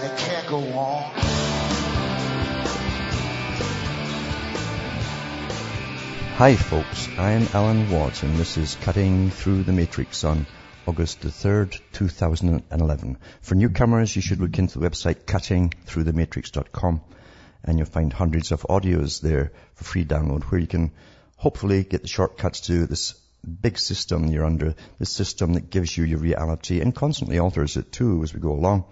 [0.00, 1.02] and it can't go on.
[6.36, 10.46] Hi folks, I'm Alan Watt and this is Cutting Through the Matrix on
[10.86, 13.18] August the 3rd, 2011.
[13.42, 17.00] For newcomers, you should look into the website cuttingthroughthematrix.com
[17.64, 20.92] and you'll find hundreds of audios there for free download where you can
[21.36, 23.14] hopefully get the shortcuts to this
[23.62, 27.92] big system you're under, the system that gives you your reality and constantly alters it
[27.92, 28.84] too as we go along.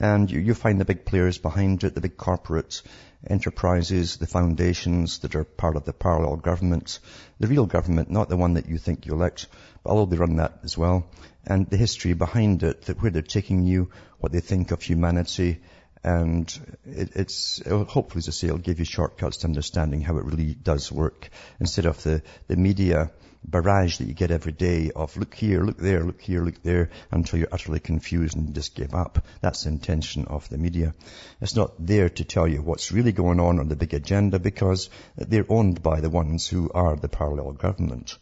[0.00, 2.82] And you, you find the big players behind it, the big corporates,
[3.26, 6.98] enterprises, the foundations that are part of the parallel government,
[7.38, 9.46] the real government, not the one that you think you elect,
[9.82, 11.06] but I'll be run that as well,
[11.46, 15.60] and the history behind it, that where they're taking you, what they think of humanity,
[16.02, 16.52] and
[16.84, 20.24] it, it's oh, hopefully, as I say, it'll give you shortcuts to understanding how it
[20.24, 23.10] really does work, instead of the, the media
[23.44, 26.90] barrage that you get every day of look here, look there, look here, look there,
[27.10, 29.24] until you're utterly confused and just give up.
[29.40, 30.94] That's the intention of the media.
[31.40, 34.90] It's not there to tell you what's really going on on the big agenda because
[35.16, 38.16] they're owned by the ones who are the parallel government.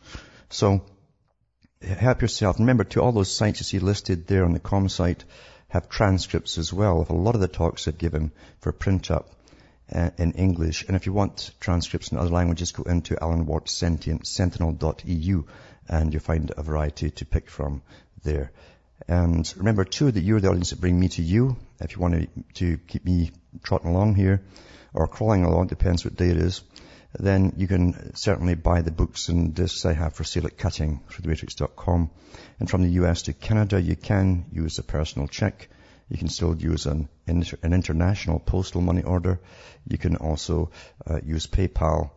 [0.51, 0.84] So,
[1.81, 2.59] help yourself.
[2.59, 5.25] Remember to all those sites you see listed there on the com site
[5.69, 9.31] have transcripts as well of a lot of the talks I've given for print up
[9.95, 10.85] uh, in English.
[10.87, 15.45] And if you want transcripts in other languages, go into Alan Sentient, sentinel.eu
[15.89, 17.83] and you'll find a variety to pick from
[18.23, 18.53] there.
[19.09, 21.57] And remember too that you're the audience that bring me to you.
[21.81, 23.33] If you want to, keep me
[23.63, 24.43] trotting along here
[24.95, 26.63] or crawling along, depends what day it is,
[27.19, 31.01] then you can certainly buy the books and discs I have for sale at Cutting
[31.11, 32.11] cuttingthroughthematrix.com.
[32.61, 35.69] And from the US to Canada, you can use a personal check.
[36.12, 39.40] You can still use an, an international postal money order.
[39.89, 40.70] You can also
[41.08, 42.11] uh, use PayPal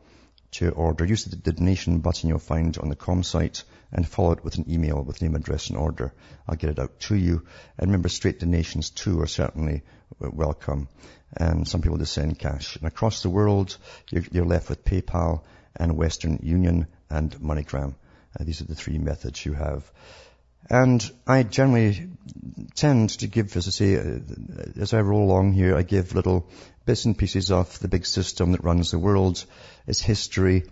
[0.51, 1.05] to order.
[1.05, 3.63] Use the donation button you'll find on the com site
[3.93, 6.13] and follow it with an email with name, address and order.
[6.45, 7.43] I'll get it out to you.
[7.77, 9.83] And remember, straight donations too are certainly
[10.19, 10.89] welcome.
[11.31, 12.75] And some people just send cash.
[12.75, 13.77] And across the world,
[14.09, 17.95] you're, you're left with PayPal and Western Union and MoneyGram.
[18.37, 19.89] Uh, these are the three methods you have.
[20.69, 22.09] And I generally
[22.73, 24.21] tend to give, as I say,
[24.79, 26.49] as I roll along here, I give little
[26.85, 29.45] bits and pieces of the big system that runs the world,
[29.87, 30.63] its history,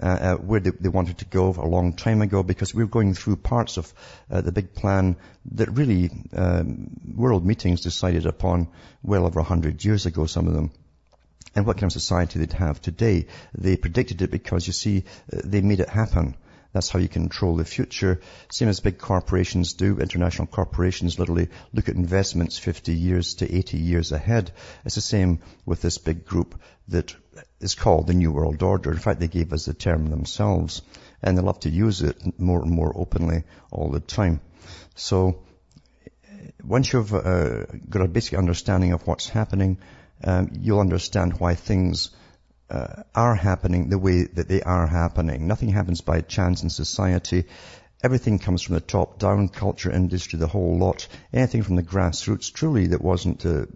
[0.00, 2.88] uh, uh, where they, they, wanted to go a long time ago because we were
[2.88, 3.92] going through parts of
[4.30, 5.16] uh, the big plan
[5.52, 8.68] that really um, world meetings decided upon
[9.02, 10.70] well over a hundred years ago, some of them.
[11.56, 13.26] And what kind of society they'd have today.
[13.52, 16.36] They predicted it because, you see, uh, they made it happen.
[16.72, 18.20] That's how you control the future.
[18.50, 19.98] Same as big corporations do.
[19.98, 24.52] International corporations literally look at investments 50 years to 80 years ahead.
[24.84, 27.14] It's the same with this big group that
[27.60, 28.92] is called the New World Order.
[28.92, 30.82] In fact, they gave us the term themselves
[31.22, 34.40] and they love to use it more and more openly all the time.
[34.94, 35.42] So
[36.64, 39.78] once you've uh, got a basic understanding of what's happening,
[40.22, 42.10] um, you'll understand why things
[42.70, 45.46] uh, are happening the way that they are happening.
[45.46, 47.44] Nothing happens by chance in society.
[48.02, 51.06] Everything comes from the top down, culture, industry, the whole lot.
[51.34, 53.66] Anything from the grassroots, truly, that wasn't uh,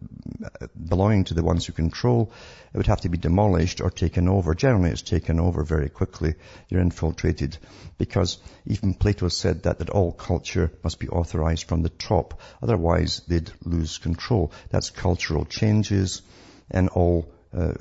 [0.89, 2.33] belonging to the ones who control,
[2.73, 4.55] it would have to be demolished or taken over.
[4.55, 6.35] Generally, it's taken over very quickly.
[6.71, 7.59] You're infiltrated.
[7.99, 12.41] Because even Plato said that, that all culture must be authorized from the top.
[12.63, 14.53] Otherwise, they'd lose control.
[14.71, 16.23] That's cultural changes
[16.71, 17.75] and all uh,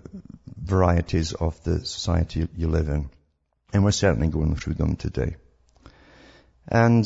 [0.63, 3.09] varieties of the society you live in.
[3.73, 5.35] And we're certainly going through them today.
[6.67, 7.05] And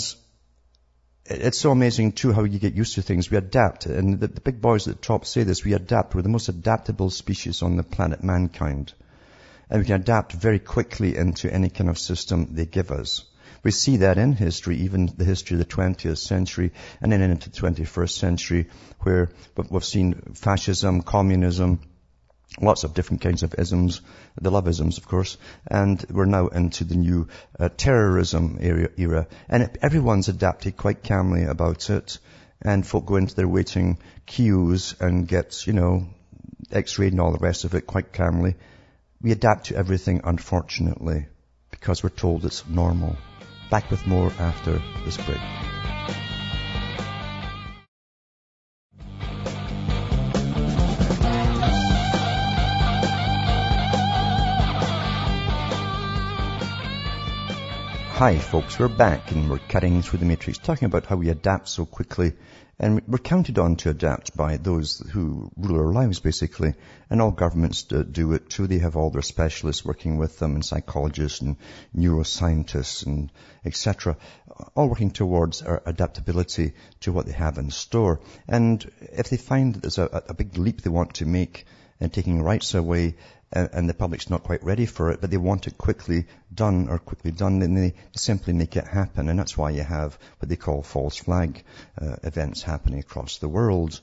[1.25, 3.31] it's so amazing too how you get used to things.
[3.31, 3.85] We adapt.
[3.85, 5.63] And the, the, big boys at the top say this.
[5.63, 6.13] We adapt.
[6.13, 8.93] We're the most adaptable species on the planet, mankind.
[9.69, 13.25] And we can adapt very quickly into any kind of system they give us.
[13.63, 16.71] We see that in history, even the history of the 20th century
[17.01, 18.67] and then into the 21st century
[18.99, 19.31] where
[19.69, 21.81] we've seen fascism, communism,
[22.61, 24.01] lots of different kinds of isms,
[24.39, 27.27] the love isms, of course, and we're now into the new
[27.59, 29.27] uh, terrorism era, era.
[29.49, 32.19] And everyone's adapted quite calmly about it,
[32.61, 36.07] and folk go into their waiting queues and get, you know,
[36.71, 38.55] x-rayed and all the rest of it quite calmly.
[39.21, 41.27] We adapt to everything, unfortunately,
[41.71, 43.17] because we're told it's normal.
[43.69, 46.26] Back with more after this break.
[58.17, 61.69] Hi folks, we're back and we're cutting through the matrix, talking about how we adapt
[61.69, 62.33] so quickly
[62.79, 66.73] and we're counted on to adapt by those who rule our lives basically.
[67.11, 68.65] And all governments do it too.
[68.65, 71.57] They have all their specialists working with them and psychologists and
[71.95, 73.31] neuroscientists and
[73.63, 74.17] etc.
[74.75, 78.19] All working towards our adaptability to what they have in store.
[78.47, 81.67] And if they find that there's a, a big leap they want to make
[81.99, 83.15] and taking rights away,
[83.51, 86.99] and the public's not quite ready for it, but they want it quickly done or
[86.99, 89.29] quickly done, then they simply make it happen.
[89.29, 91.63] And that's why you have what they call false flag
[91.99, 94.01] uh, events happening across the world.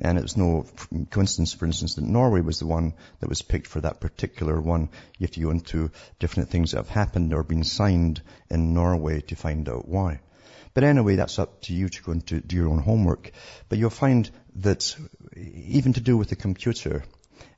[0.00, 0.64] And it was no
[1.10, 4.88] coincidence, for instance, that Norway was the one that was picked for that particular one.
[5.18, 9.20] You have to go into different things that have happened or been signed in Norway
[9.22, 10.20] to find out why.
[10.72, 13.32] But anyway, that's up to you to go into do your own homework.
[13.68, 14.96] But you'll find that
[15.36, 17.04] even to do with the computer,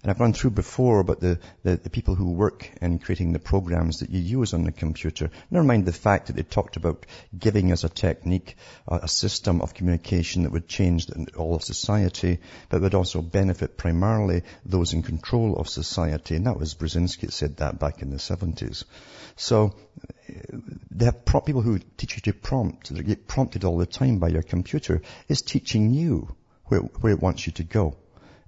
[0.03, 3.39] and I've gone through before about the, the, the, people who work in creating the
[3.39, 5.31] programs that you use on the computer.
[5.51, 7.05] Never mind the fact that they talked about
[7.39, 8.57] giving us a technique,
[8.89, 12.39] a, a system of communication that would change all of society,
[12.71, 16.35] but would also benefit primarily those in control of society.
[16.35, 18.85] And that was Brzezinski that said that back in the 70s.
[19.37, 19.75] So
[20.91, 24.19] they have pro- people who teach you to prompt, they get prompted all the time
[24.19, 26.35] by your computer, is teaching you
[26.67, 27.97] where, where it wants you to go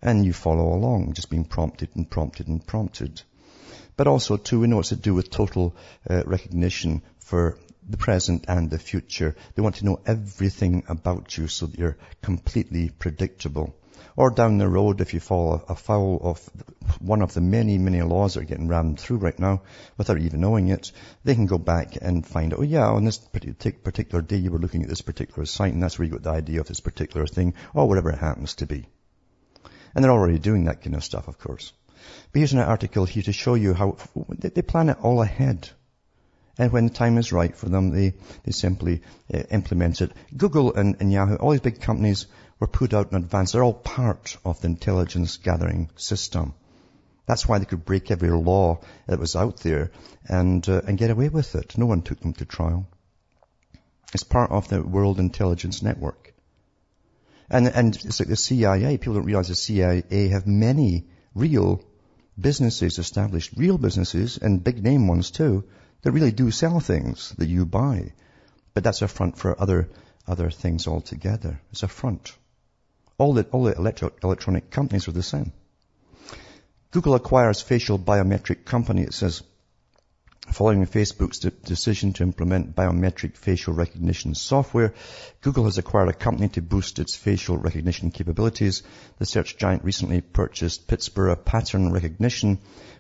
[0.03, 3.23] and you follow along, just being prompted and prompted and prompted.
[3.97, 5.77] But also too, we know it's to do with total
[6.11, 7.59] uh, recognition for
[7.89, 9.37] the present and the future.
[9.55, 13.75] They want to know everything about you so that you're completely predictable.
[14.17, 16.51] Or down the road, if you fall afoul of
[17.01, 19.63] one of the many, many laws that are getting rammed through right now,
[19.97, 20.93] without even knowing it,
[21.25, 24.83] they can go back and find, oh yeah, on this particular day you were looking
[24.83, 27.55] at this particular site and that's where you got the idea of this particular thing,
[27.73, 28.87] or whatever it happens to be.
[29.95, 31.73] And they're already doing that kind of stuff, of course.
[32.33, 33.97] But here's an article here to show you how
[34.39, 35.69] they plan it all ahead.
[36.59, 39.03] And when the time is right for them, they, they simply
[39.33, 40.13] uh, implement it.
[40.37, 42.27] Google and, and Yahoo, all these big companies
[42.61, 43.53] were put out in advance.
[43.53, 46.55] They're all part of the intelligence gathering system.
[47.27, 49.91] That's why they could break every law that was out there
[50.29, 51.79] and, uh, and get away with it.
[51.79, 52.87] No one took them to trial.
[54.13, 56.22] It's part of the World Intelligence Network.
[57.51, 61.85] And, and it's like the CIA, people don't realize the CIA have many real
[62.39, 65.65] businesses established, real businesses and big name ones too,
[66.03, 68.13] that really do sell things that you buy.
[68.75, 69.91] But that's a front for other,
[70.27, 71.61] other things altogether.
[71.71, 72.35] It's a front.
[73.19, 75.53] All the, all the electro, electronic companies are the same.
[76.91, 79.03] Google acquires facial biometric company.
[79.03, 79.43] It says,
[80.51, 84.93] Following Facebook's de- decision to implement biometric facial recognition software,
[85.41, 88.83] Google has acquired a company to boost its facial recognition capabilities.
[89.19, 92.59] The search giant recently purchased Pittsburgh Pattern Recognition,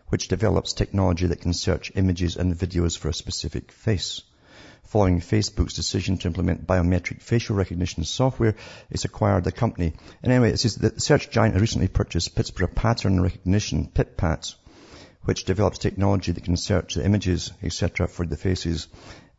[0.08, 4.22] which develops technology that can search images and videos for a specific face.
[4.84, 8.54] Following Facebook's decision to implement biometric facial recognition software,
[8.88, 9.94] it's acquired the company.
[10.22, 14.54] And anyway, it says the search giant recently purchased Pittsburgh Pattern Recognition, PittPatt,
[15.24, 18.88] which develops technology that can search the images, etc., for the faces.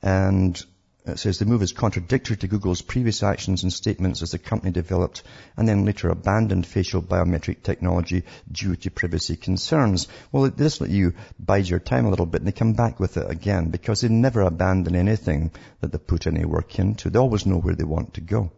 [0.02, 0.62] And
[1.06, 4.72] it says the move is contradictory to Google's previous actions and statements as the company
[4.72, 5.24] developed
[5.58, 10.08] and then later abandoned facial biometric technology due to privacy concerns.
[10.32, 13.18] Well, just let you bide your time a little bit and they come back with
[13.18, 17.10] it again because they never abandon anything that they put any work into.
[17.10, 18.52] They always know where they want to go.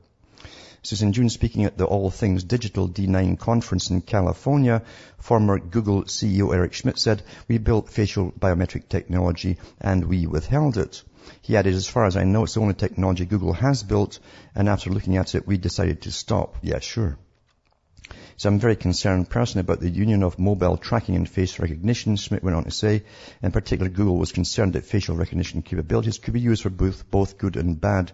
[0.92, 4.84] In June, speaking at the All Things Digital D9 conference in California,
[5.18, 11.02] former Google CEO Eric Schmidt said, we built facial biometric technology and we withheld it.
[11.42, 14.20] He added, as far as I know, it's the only technology Google has built,
[14.54, 16.58] and after looking at it, we decided to stop.
[16.62, 17.18] Yeah, sure.
[18.38, 22.44] So I'm very concerned personally about the union of mobile tracking and face recognition, Schmidt
[22.44, 23.06] went on to say.
[23.42, 27.40] In particular, Google was concerned that facial recognition capabilities could be used for both, both
[27.40, 28.12] good and bad,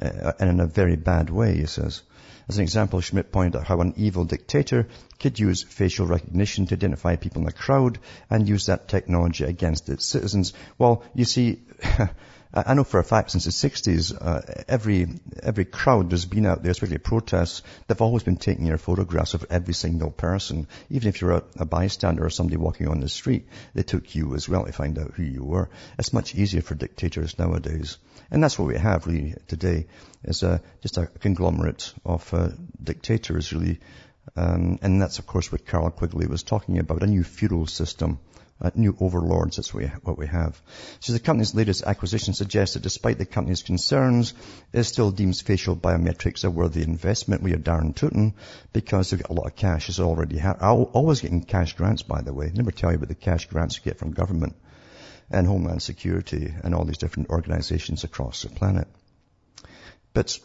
[0.00, 2.02] uh, and in a very bad way, he says.
[2.48, 4.88] As an example, Schmidt pointed out how an evil dictator
[5.20, 7.98] could use facial recognition to identify people in the crowd
[8.30, 10.54] and use that technology against its citizens.
[10.78, 11.60] Well, you see,
[12.52, 15.06] I know for a fact since the 60s, uh, every,
[15.42, 19.44] every crowd there's been out there, especially protests, they've always been taking your photographs of
[19.50, 20.66] every single person.
[20.88, 24.34] Even if you're a, a bystander or somebody walking on the street, they took you
[24.34, 25.68] as well to find out who you were.
[25.98, 27.98] It's much easier for dictators nowadays.
[28.30, 29.86] And that's what we have really today,
[30.24, 32.48] is a, just a conglomerate of uh,
[32.82, 33.78] dictators really.
[34.36, 38.20] Um, and that's of course what Carroll Quigley was talking about, a new feudal system.
[38.60, 40.60] Uh, new overlords, that's what we, what we have.
[40.98, 44.34] So the company's latest acquisition suggests that despite the company's concerns,
[44.72, 47.42] it still deems facial biometrics a worthy investment.
[47.42, 48.34] We are darn tootin'
[48.72, 49.88] because they've got a lot of cash.
[49.88, 52.50] It's already ha- always getting cash grants, by the way.
[52.52, 54.56] Never tell you about the cash grants you get from government.
[55.30, 58.88] and Homeland Security and all these different organizations across the planet.
[60.14, 60.38] But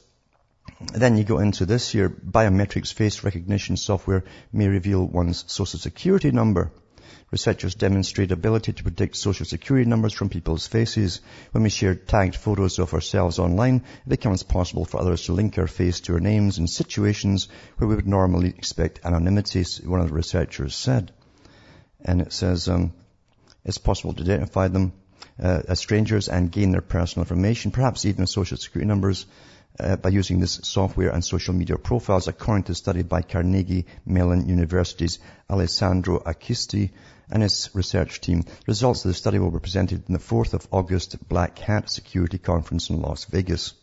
[0.93, 6.31] then you go into this year, biometrics face recognition software may reveal one's social security
[6.31, 6.71] number.
[7.31, 11.21] Researchers demonstrate ability to predict social security numbers from people's faces.
[11.51, 15.57] When we share tagged photos of ourselves online, it becomes possible for others to link
[15.57, 20.09] our face to our names in situations where we would normally expect anonymity, one of
[20.09, 21.11] the researchers said.
[22.03, 22.93] And it says, um,
[23.65, 24.93] it's possible to identify them
[25.41, 29.25] uh, as strangers and gain their personal information, perhaps even social security numbers,
[29.79, 33.85] uh, by using this software and social media profiles, according to a study by Carnegie
[34.05, 36.91] Mellon University's Alessandro Acquisti
[37.29, 38.43] and his research team.
[38.67, 42.37] Results of the study will be presented in the 4th of August Black Hat Security
[42.37, 43.73] Conference in Las Vegas.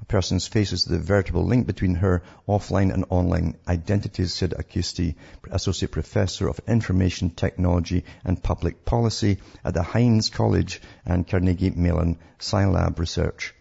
[0.00, 5.16] A person's face is the veritable link between her offline and online identities, said Acquisti,
[5.50, 12.16] Associate Professor of Information Technology and Public Policy at the Heinz College and Carnegie Mellon
[12.38, 13.54] CyLab Research.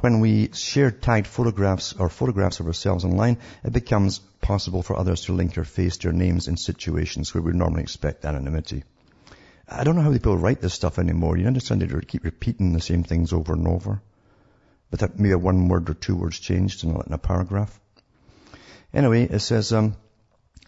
[0.00, 5.22] When we share tagged photographs or photographs of ourselves online, it becomes possible for others
[5.22, 8.84] to link our face to our names in situations where we normally expect anonymity.
[9.68, 11.36] I don't know how people write this stuff anymore.
[11.36, 14.00] You understand they keep repeating the same things over and over.
[14.90, 17.78] But that maybe one word or two words changed in a, paragraph.
[18.94, 19.96] Anyway, it says, um,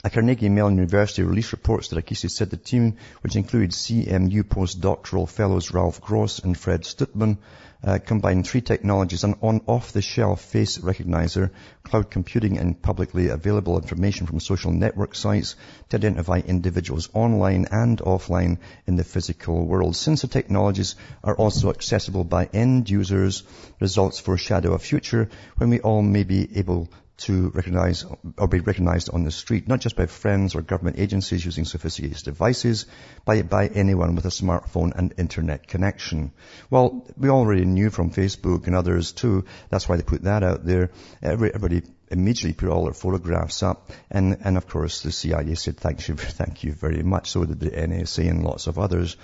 [0.02, 5.28] a Carnegie Mellon University release reports that Acquisti said the team, which includes CMU postdoctoral
[5.28, 7.38] fellows Ralph Gross and Fred Stutzman,
[7.82, 11.50] uh, combine three technologies, an on off-the-shelf face recognizer,
[11.82, 15.56] cloud computing and publicly available information from social network sites
[15.88, 19.96] to identify individuals online and offline in the physical world.
[19.96, 23.42] Since the technologies are also accessible by end users,
[23.80, 26.88] results foreshadow a future when we all may be able
[27.20, 28.04] to recognize
[28.38, 32.22] or be recognized on the street, not just by friends or government agencies using sophisticated
[32.24, 32.86] devices,
[33.24, 36.32] but by anyone with a smartphone and internet connection.
[36.70, 39.44] Well, we already knew from Facebook and others too.
[39.68, 40.90] That's why they put that out there.
[41.22, 46.08] Everybody immediately put all their photographs up, and and of course the CIA said thank
[46.08, 47.30] you, thank you very much.
[47.30, 49.16] So did the NSA and lots of others,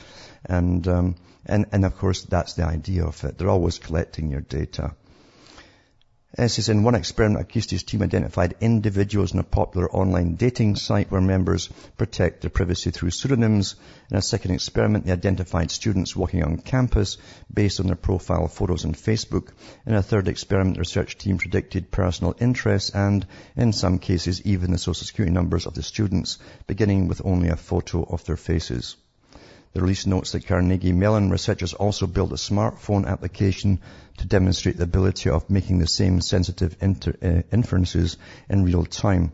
[0.44, 3.38] and um, and and of course that's the idea of it.
[3.38, 4.94] They're always collecting your data.
[6.38, 11.10] It says in one experiment, Acquisti's team identified individuals in a popular online dating site
[11.10, 13.76] where members protect their privacy through pseudonyms.
[14.10, 17.16] In a second experiment, they identified students walking on campus
[17.50, 19.48] based on their profile photos on Facebook.
[19.86, 23.26] In a third experiment, the research team predicted personal interests and,
[23.56, 27.56] in some cases, even the social security numbers of the students, beginning with only a
[27.56, 28.96] photo of their faces.
[29.76, 33.80] The release notes that Carnegie Mellon researchers also built a smartphone application
[34.16, 38.16] to demonstrate the ability of making the same sensitive inter, uh, inferences
[38.48, 39.32] in real time.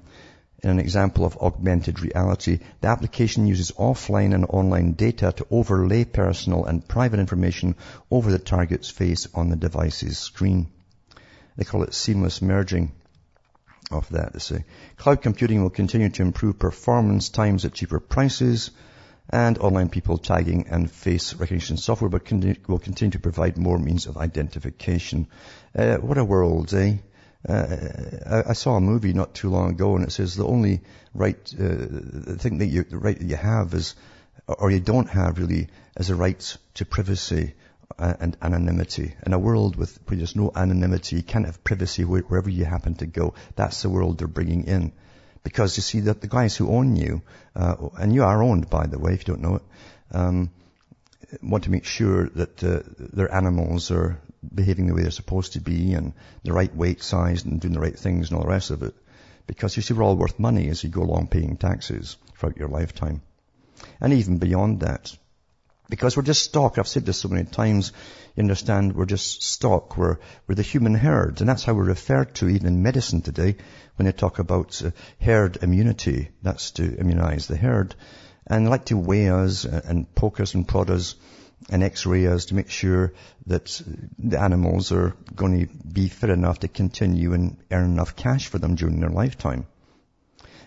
[0.61, 6.03] In an example of augmented reality, the application uses offline and online data to overlay
[6.05, 7.77] personal and private information
[8.11, 10.73] over the target's face on the device's screen.
[11.57, 12.91] They call it seamless merging
[13.93, 14.65] of that, they say.
[14.97, 18.73] Cloud computing will continue to improve performance times at cheaper prices,
[19.31, 23.79] and online people tagging and face recognition software but con- will continue to provide more
[23.79, 25.29] means of identification.
[25.77, 26.97] Uh, what a world, eh?
[27.49, 30.81] Uh, I, saw a movie not too long ago, and it says the only
[31.13, 33.97] right uh, thing that you right that you have is,
[34.47, 37.55] or you don't have really, is a right to privacy
[37.99, 39.15] uh, and anonymity.
[39.27, 42.95] In a world with where there's no anonymity, you can't have privacy wherever you happen
[42.97, 43.35] to go.
[43.57, 44.93] That's the world they're bringing in.
[45.43, 47.23] Because you see that the guys who own you,
[47.57, 49.63] uh, and you are owned by the way, if you don't know it,
[50.13, 50.51] um,
[51.43, 54.21] want to make sure that uh, their animals are
[54.55, 56.13] behaving the way they're supposed to be and
[56.45, 58.95] the right weight size and doing the right things and all the rest of it.
[59.47, 62.69] Because you see, we're all worth money as you go along paying taxes throughout your
[62.69, 63.23] lifetime.
[64.01, 65.17] And even beyond that.
[65.93, 66.79] Because we're just stock.
[66.79, 67.93] I've said this so many times.
[68.35, 69.99] You understand, we're just stock.
[69.99, 71.41] We're, we're the human herd.
[71.41, 73.57] And that's how we're referred to even in medicine today
[73.97, 76.31] when they talk about uh, herd immunity.
[76.41, 77.95] That's to immunize the herd.
[78.47, 81.15] And they like to weigh us and poke us and prod us
[81.69, 83.13] and x-ray us to make sure
[83.49, 83.83] that
[84.19, 88.59] the animals are going to be fit enough to continue and earn enough cash for
[88.59, 89.67] them during their lifetime.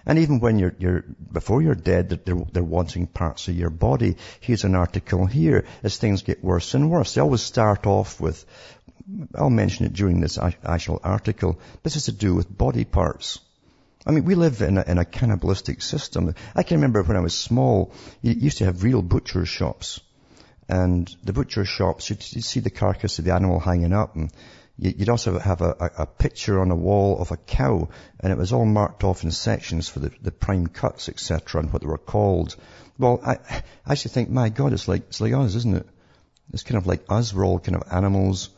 [0.06, 4.18] And even when you're, you're before you're dead, they're, they're wanting parts of your body.
[4.40, 5.66] Here's an article here.
[5.84, 8.46] As things get worse and worse, they always start off with,
[9.34, 11.60] I'll mention it during this actual article.
[11.84, 13.40] This is to do with body parts.
[14.06, 16.36] I mean, we live in a, in a cannibalistic system.
[16.56, 20.00] I can remember when I was small, you used to have real butcher shops.
[20.70, 24.32] And the butcher shops, you'd, you'd see the carcass of the animal hanging up and
[24.78, 27.88] You'd also have a, a, picture on a wall of a cow,
[28.20, 31.72] and it was all marked off in sections for the, the prime cuts, etc., and
[31.72, 32.58] what they were called.
[32.98, 35.88] Well, I, I actually think, my God, it's like it's like us, isn't it?
[36.52, 37.34] It's kind of like us.
[37.34, 38.50] We're all kind of animals.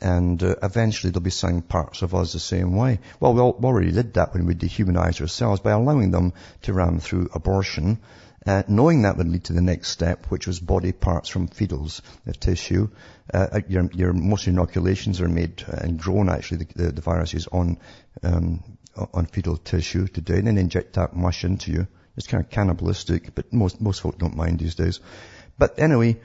[0.00, 3.00] And uh, eventually there'll be some parts of us the same way.
[3.20, 7.28] Well, we already did that when we dehumanized ourselves by allowing them to ram through
[7.34, 7.98] abortion,
[8.46, 12.00] uh, knowing that would lead to the next step, which was body parts from fetals,
[12.24, 12.88] the tissue.
[13.32, 17.46] Uh, uh your, your, most inoculations are made and grown actually, the, the, the viruses
[17.52, 17.78] on,
[18.22, 18.62] um,
[19.12, 21.86] on fetal tissue today, and then inject that mush into you.
[22.16, 25.00] It's kind of cannibalistic, but most, most folk don't mind these days.
[25.58, 26.20] But anyway,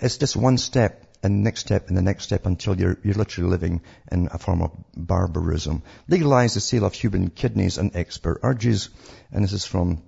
[0.00, 3.14] it's just one step and the next step and the next step until you're, you're
[3.14, 3.80] literally living
[4.12, 5.82] in a form of barbarism.
[6.08, 8.90] Legalize the sale of human kidneys, an expert urges.
[9.32, 10.02] And this is from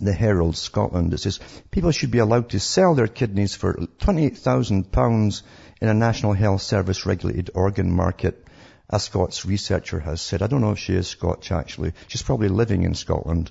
[0.00, 1.14] the Herald, Scotland.
[1.14, 5.42] It says, people should be allowed to sell their kidneys for £28,000
[5.80, 8.46] in a National Health Service regulated organ market.
[8.88, 11.92] A Scots researcher has said, I don't know if she is Scotch actually.
[12.08, 13.50] She's probably living in Scotland,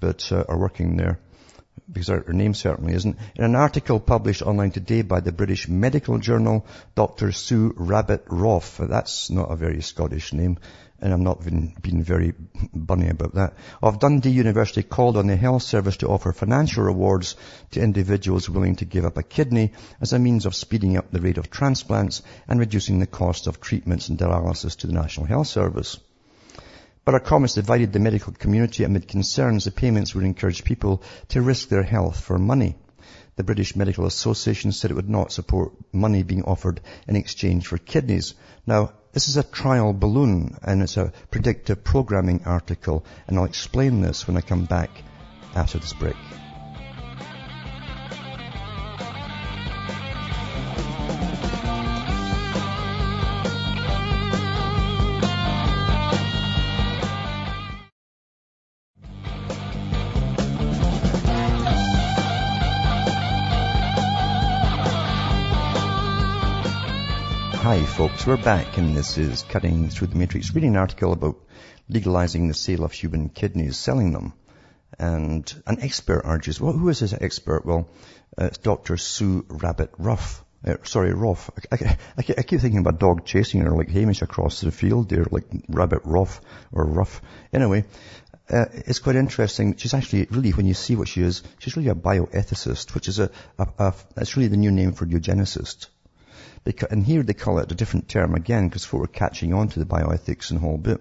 [0.00, 1.18] but, uh, or working there
[1.90, 3.16] because her, name certainly isn't.
[3.36, 7.32] In an article published online today by the British Medical Journal, Dr.
[7.32, 10.58] Sue Rabbit Roff, that's not a very Scottish name,
[11.00, 12.34] and I'm not been, being very
[12.74, 17.36] bunny about that, of Dundee University called on the health service to offer financial rewards
[17.70, 21.20] to individuals willing to give up a kidney as a means of speeding up the
[21.20, 25.46] rate of transplants and reducing the cost of treatments and dialysis to the National Health
[25.46, 25.98] Service.
[27.08, 31.40] But our comments divided the medical community amid concerns the payments would encourage people to
[31.40, 32.76] risk their health for money.
[33.36, 37.78] The British Medical Association said it would not support money being offered in exchange for
[37.78, 38.34] kidneys.
[38.66, 44.02] Now, this is a trial balloon and it's a predictive programming article and I'll explain
[44.02, 44.90] this when I come back
[45.54, 46.16] after this break.
[67.98, 71.34] Folks, we're back and this is Cutting Through the Matrix, reading an article about
[71.88, 74.34] legalizing the sale of human kidneys, selling them.
[75.00, 77.66] And an expert argues, well, who is this expert?
[77.66, 77.88] Well,
[78.40, 78.98] uh, it's Dr.
[78.98, 80.44] Sue Rabbit Ruff.
[80.64, 81.50] Uh, sorry, Ruff.
[81.72, 85.08] I, I, I, keep thinking of a dog chasing her like Hamish across the field
[85.08, 87.20] there, like Rabbit Ruff or Ruff.
[87.52, 87.84] Anyway,
[88.48, 89.74] uh, it's quite interesting.
[89.74, 93.18] She's actually really, when you see what she is, she's really a bioethicist, which is
[93.18, 95.88] a, a, a that's really the new name for eugenicist
[96.90, 99.86] and here they call it a different term again because are catching on to the
[99.86, 101.00] bioethics and whole bit.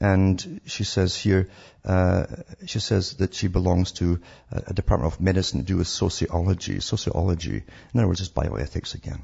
[0.00, 1.48] And she says here,
[1.84, 2.26] uh,
[2.66, 6.80] she says that she belongs to a department of medicine to do with sociology.
[6.80, 9.22] Sociology, in other words, it's bioethics again.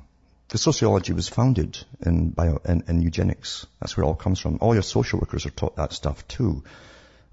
[0.49, 3.67] The sociology was founded in bio in, in eugenics.
[3.81, 4.59] That's where it all comes from.
[4.61, 6.65] All your social workers are taught that stuff too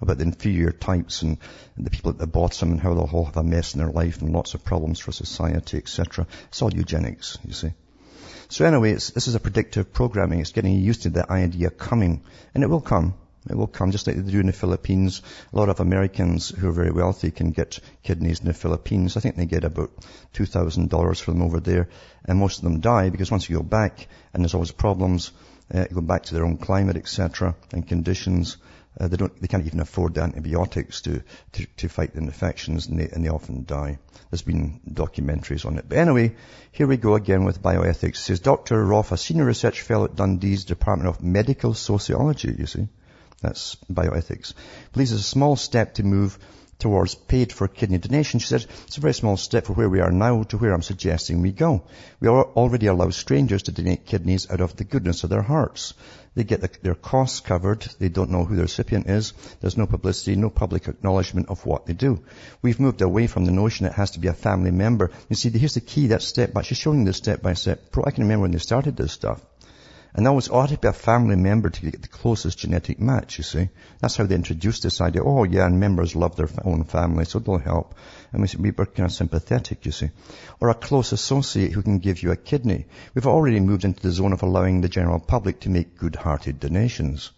[0.01, 1.37] about the inferior types and,
[1.75, 3.89] and, the people at the bottom and how they'll all have a mess in their
[3.89, 6.27] life and lots of problems for society, etc.
[6.49, 7.71] It's all eugenics, you see.
[8.49, 10.39] So anyway, this is a predictive programming.
[10.39, 12.23] It's getting used to the idea coming.
[12.55, 13.15] And it will come.
[13.49, 15.21] It will come just like they do in the Philippines.
[15.51, 19.17] A lot of Americans who are very wealthy can get kidneys in the Philippines.
[19.17, 19.91] I think they get about
[20.33, 21.89] $2,000 for them over there.
[22.23, 25.31] And most of them die because once you go back, and there's always problems,
[25.73, 28.57] uh, go back to their own climate, etc., and conditions,
[28.99, 31.21] uh, they don't, they can't even afford the antibiotics to,
[31.53, 33.99] to, to fight the infections and they, and they often die.
[34.29, 35.85] There's been documentaries on it.
[35.87, 36.35] But anyway,
[36.71, 38.17] here we go again with bioethics.
[38.17, 38.83] Says Dr.
[38.83, 42.87] Roff, a senior research fellow at Dundee's Department of Medical Sociology, you see.
[43.41, 44.53] That's bioethics.
[44.93, 46.39] Believes it's a small step to move
[46.79, 48.39] towards paid for kidney donation.
[48.39, 50.81] She said, it's a very small step from where we are now to where I'm
[50.81, 51.83] suggesting we go.
[52.19, 55.93] We already allow strangers to donate kidneys out of the goodness of their hearts.
[56.37, 57.81] They get the, their costs covered.
[57.97, 59.33] They don't know who the recipient is.
[59.59, 62.23] There's no publicity, no public acknowledgement of what they do.
[62.61, 65.09] We've moved away from the notion it has to be a family member.
[65.29, 67.89] You see, here's the key, that step by, she's showing this step by step.
[67.89, 69.41] Pro I can remember when they started this stuff.
[70.17, 73.37] And that was ought to be a family member to get the closest genetic match,
[73.37, 73.69] you see.
[73.99, 75.23] That's how they introduced this idea.
[75.23, 77.93] Oh yeah, and members love their own family, so they'll help.
[78.33, 80.09] And we, we were kind of sympathetic, you see.
[80.59, 82.87] Or a close associate who can give you a kidney.
[83.13, 87.31] We've already moved into the zone of allowing the general public to make good-hearted donations.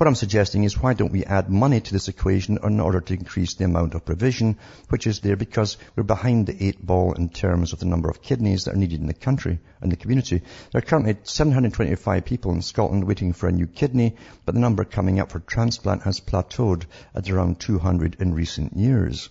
[0.00, 3.12] What I'm suggesting is why don't we add money to this equation in order to
[3.12, 4.56] increase the amount of provision
[4.88, 8.22] which is there because we're behind the eight ball in terms of the number of
[8.22, 10.40] kidneys that are needed in the country and the community.
[10.72, 14.84] There are currently 725 people in Scotland waiting for a new kidney, but the number
[14.84, 19.28] coming up for transplant has plateaued at around 200 in recent years.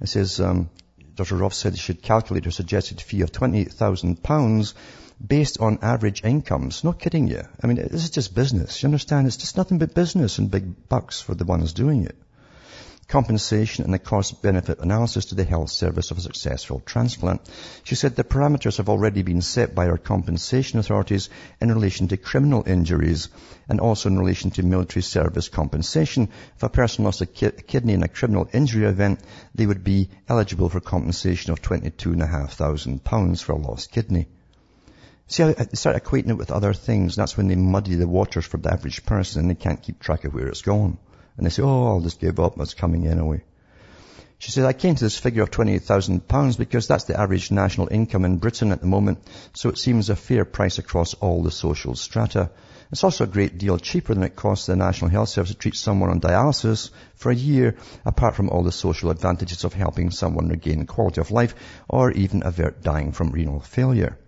[0.00, 0.70] It says, um,
[1.16, 1.36] Dr.
[1.36, 4.72] Roff said she should calculate her suggested fee of £28,000
[5.24, 6.82] based on average incomes.
[6.84, 7.42] Not kidding you.
[7.62, 8.82] I mean, this is just business.
[8.82, 9.26] You understand?
[9.26, 12.16] It's just nothing but business and big bucks for the ones doing it.
[13.10, 17.40] compensation and the cost-benefit analysis to the health service of a successful transplant.
[17.82, 21.28] She said the parameters have already been set by our compensation authorities
[21.60, 23.28] in relation to criminal injuries
[23.68, 26.28] and also in relation to military service compensation.
[26.56, 29.20] If a person lost a kidney in a criminal injury event,
[29.56, 34.28] they would be eligible for compensation of £22,500 for a lost kidney.
[35.30, 37.14] See, I start equating it with other things.
[37.14, 40.24] That's when they muddy the waters for the average person and they can't keep track
[40.24, 40.98] of where it's going.
[41.36, 42.58] And they say, oh, I'll just give up.
[42.58, 43.44] It's coming anyway.
[44.38, 48.24] She said, I came to this figure of £28,000 because that's the average national income
[48.24, 49.20] in Britain at the moment,
[49.52, 52.50] so it seems a fair price across all the social strata.
[52.90, 55.76] It's also a great deal cheaper than it costs the National Health Service to treat
[55.76, 60.48] someone on dialysis for a year, apart from all the social advantages of helping someone
[60.48, 61.54] regain quality of life
[61.88, 64.18] or even avert dying from renal failure.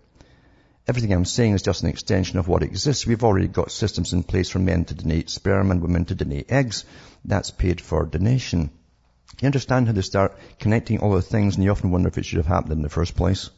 [0.88, 3.07] Everything I'm saying is just an extension of what exists.
[3.07, 6.51] We've already got systems in place for men to donate sperm and women to donate
[6.51, 6.85] eggs.
[7.25, 8.71] That's paid for donation.
[9.40, 12.25] You understand how they start connecting all the things and you often wonder if it
[12.25, 13.51] should have happened in the first place.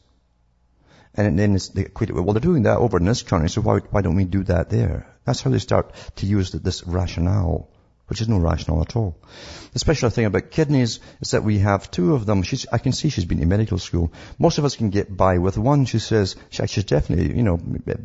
[1.15, 3.61] And then they equate it with, well, they're doing that over in this country, so
[3.61, 5.07] why, why don't we do that there?
[5.25, 7.71] That's how they start to use this rationale
[8.07, 9.17] which is no rational at all.
[9.73, 12.43] The special thing about kidneys is that we have two of them.
[12.43, 14.13] She's, I can see she's been to medical school.
[14.39, 15.87] Most of us can get by with one.
[15.87, 17.59] She says she, she's definitely, you know,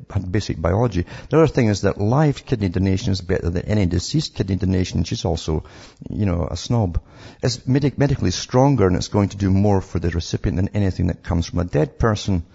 [0.09, 1.05] had basic biology.
[1.29, 5.03] The other thing is that live kidney donation is better than any deceased kidney donation.
[5.03, 5.65] She's also,
[6.09, 7.01] you know, a snob.
[7.43, 11.07] It's medic- medically stronger and it's going to do more for the recipient than anything
[11.07, 12.45] that comes from a dead person.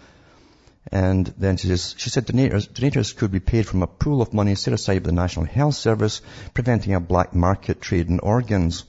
[0.95, 4.33] And then she says, she said donators, donators could be paid from a pool of
[4.33, 6.23] money set aside by the National Health Service,
[6.55, 8.85] preventing a black market trade in organs.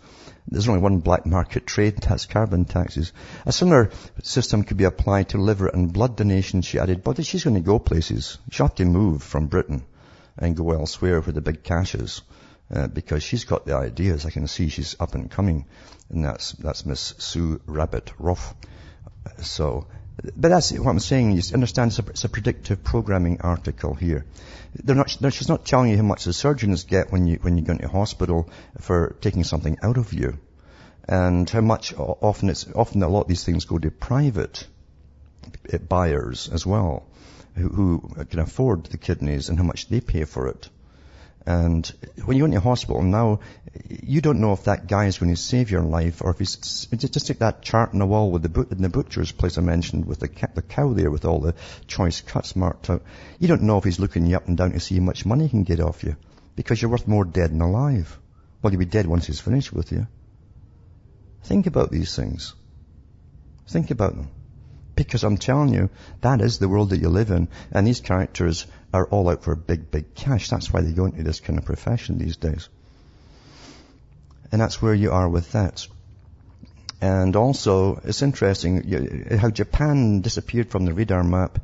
[0.48, 3.12] There's only one black market trade, that's carbon taxes.
[3.48, 3.90] A similar
[4.22, 7.72] system could be applied to liver and blood donation, she added, but she's going to
[7.72, 8.38] go places.
[8.52, 9.84] She'll have to move from Britain
[10.38, 12.22] and go elsewhere where the big cash is.
[12.72, 14.28] Uh, because she's got the ideas.
[14.28, 15.66] I can see she's up and coming.
[16.12, 18.54] And that's, that's Miss Sue Rabbit Ruff.
[19.42, 19.88] So,
[20.22, 21.32] but that's what I'm saying.
[21.32, 24.26] You understand it's a, it's a predictive programming article here.
[24.84, 27.58] They're not, they're, she's not telling you how much the surgeons get when you, when
[27.58, 28.50] you go into hospital
[28.80, 30.38] for taking something out of you.
[31.08, 34.68] And how much often it's, often a lot of these things go to private
[35.88, 37.06] buyers as well,
[37.56, 40.70] who, who can afford the kidneys and how much they pay for it.
[41.46, 41.86] And
[42.26, 43.42] when you go into hospital now,
[43.90, 46.88] you don't know if that guy is going to save your life or if he's,
[46.88, 50.06] just take that chart on the wall with the, in the butcher's place I mentioned
[50.06, 51.54] with the, the cow there with all the
[51.88, 53.04] choice cuts marked out.
[53.38, 55.44] You don't know if he's looking you up and down to see how much money
[55.44, 56.16] he can get off you
[56.56, 58.18] because you're worth more dead than alive.
[58.62, 60.08] Well, you'll be dead once he's finished with you.
[61.44, 62.56] Think about these things.
[63.68, 64.30] Think about them.
[64.96, 65.90] Because I'm telling you,
[66.22, 67.50] that is the world that you live in.
[67.72, 70.50] And these characters are all out for big, big cash.
[70.50, 72.70] That's why they go into this kind of profession these days.
[74.52, 75.88] And that's where you are with that.
[77.02, 81.60] And also, it's interesting how Japan disappeared from the radar map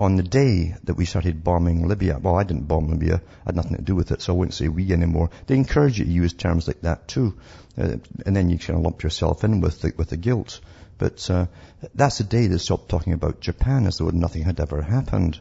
[0.00, 2.18] on the day that we started bombing Libya.
[2.18, 3.16] Well, I didn't bomb Libya.
[3.16, 5.30] I had nothing to do with it, so I wouldn't say we anymore.
[5.46, 7.34] They encourage you to use terms like that too.
[7.78, 7.96] Uh,
[8.26, 10.60] and then you kind of lump yourself in with the, with the guilt.
[10.98, 11.46] But uh,
[11.94, 15.38] that's the day they stopped talking about Japan as though nothing had ever happened.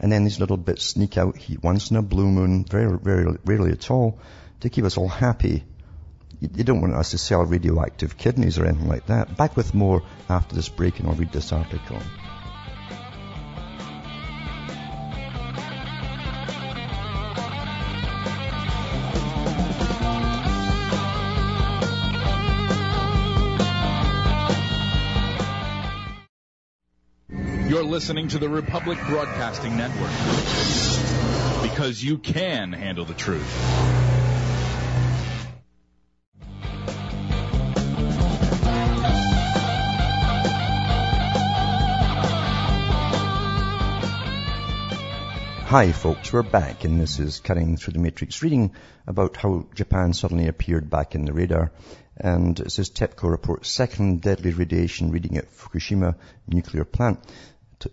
[0.00, 3.72] And then these little bits sneak out once in a blue moon, very, very rarely
[3.72, 4.18] at all,
[4.60, 5.64] to keep us all happy.
[6.40, 9.36] You don't want us to sell radioactive kidneys or anything like that.
[9.36, 11.98] Back with more after this break and I'll read this article.
[27.94, 30.10] Listening to the Republic Broadcasting Network.
[31.62, 33.48] Because you can handle the truth.
[45.68, 48.74] Hi folks, we're back and this is Cutting Through the Matrix reading
[49.06, 51.70] about how Japan suddenly appeared back in the radar.
[52.16, 56.16] And it says TEPCO reports second deadly radiation reading at Fukushima
[56.48, 57.20] nuclear plant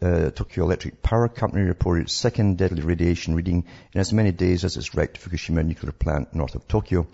[0.02, 4.64] uh, Tokyo Electric Power Company reported its second deadly radiation reading in as many days
[4.64, 7.08] as its wrecked Fukushima nuclear plant north of Tokyo.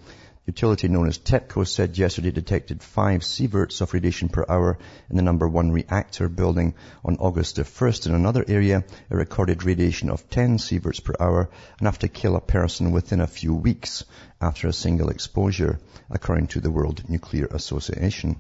[0.48, 4.78] Utility known as TEPCO said yesterday detected five sieverts of radiation per hour
[5.10, 6.74] in the number one reactor building.
[7.04, 11.50] On August the 1st in another area, it recorded radiation of 10 sieverts per hour,
[11.82, 14.06] enough to kill a person within a few weeks
[14.40, 18.40] after a single exposure, according to the World Nuclear Association.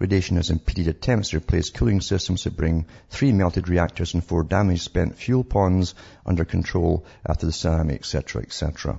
[0.00, 4.42] Radiation has impeded attempts to replace cooling systems to bring three melted reactors and four
[4.42, 8.98] damaged spent fuel ponds under control after the tsunami, etc., etc.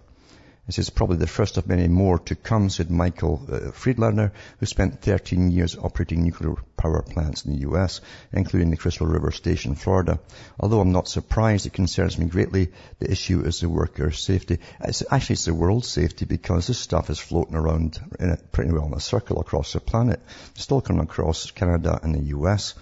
[0.68, 4.66] This is probably the first of many more to come, said Michael uh, Friedlander, who
[4.68, 8.00] spent 13 years operating nuclear power plants in the U.S.,
[8.32, 10.20] including the Crystal River Station, Florida.
[10.60, 12.72] Although I'm not surprised, it concerns me greatly.
[13.00, 14.60] The issue is the worker safety.
[14.80, 18.72] It's, actually, it's the world's safety because this stuff is floating around in a, pretty
[18.72, 20.22] well in a circle across the planet.
[20.52, 22.76] It's still coming across Canada and the U.S.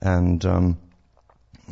[0.00, 0.78] And um,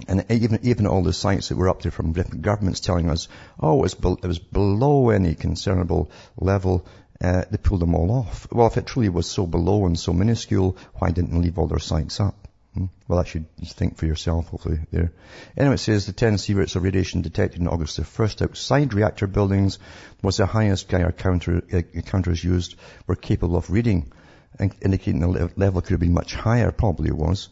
[0.08, 3.28] and even, even all the sites that were up there from different governments telling us,
[3.60, 6.86] oh, it was, below any concernable level,
[7.20, 8.46] uh, they pulled them all off.
[8.50, 11.68] Well, if it truly was so below and so minuscule, why didn't they leave all
[11.68, 12.34] their sites up?
[12.74, 12.86] Hmm?
[13.06, 15.12] Well, that should think for yourself, hopefully, there.
[15.56, 19.26] Anyway, it says the 10 sieverts of radiation detected in August the 1st outside reactor
[19.26, 19.78] buildings
[20.22, 22.76] was the highest Geiger counter, uh, counters used
[23.06, 24.10] were capable of reading,
[24.58, 27.50] indicating the level could have been much higher, probably was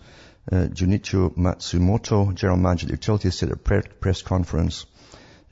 [0.51, 4.87] Junichi Matsumoto, general manager of the utility, said at a press conference,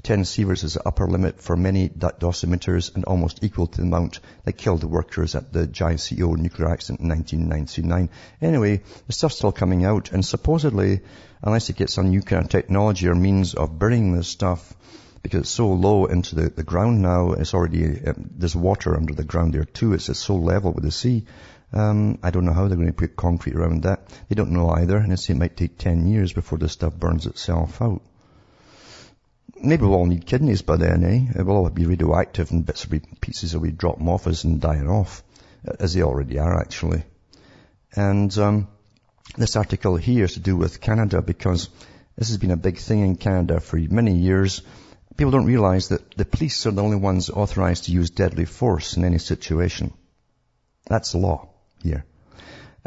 [0.02, 4.20] 10 sieverts is the upper limit for many dosimeters and almost equal to the amount
[4.44, 8.08] that killed the workers at the JCPO nuclear accident in 1999.
[8.40, 11.00] Anyway, the stuff's still coming out and supposedly,
[11.42, 14.74] unless it gets some new kind of technology or means of burning this stuff,
[15.22, 19.14] because it's so low into the, the ground now, it's already, um, there's water under
[19.14, 21.24] the ground there too, it's, it's so level with the sea.
[21.72, 24.08] Um, I don't know how they're going to put concrete around that.
[24.28, 27.82] They don't know either, and it might take 10 years before the stuff burns itself
[27.82, 28.00] out.
[29.60, 31.42] Maybe we'll all need kidneys by then, eh?
[31.42, 34.88] We'll all be radioactive and bits of pieces will be dropping off us and dying
[34.88, 35.22] off,
[35.78, 37.02] as they already are actually.
[37.94, 38.68] And um,
[39.36, 41.68] this article here is to do with Canada because
[42.16, 44.62] this has been a big thing in Canada for many years.
[45.16, 48.96] People don't realize that the police are the only ones authorized to use deadly force
[48.96, 49.92] in any situation.
[50.86, 51.48] That's the law
[51.82, 52.04] here.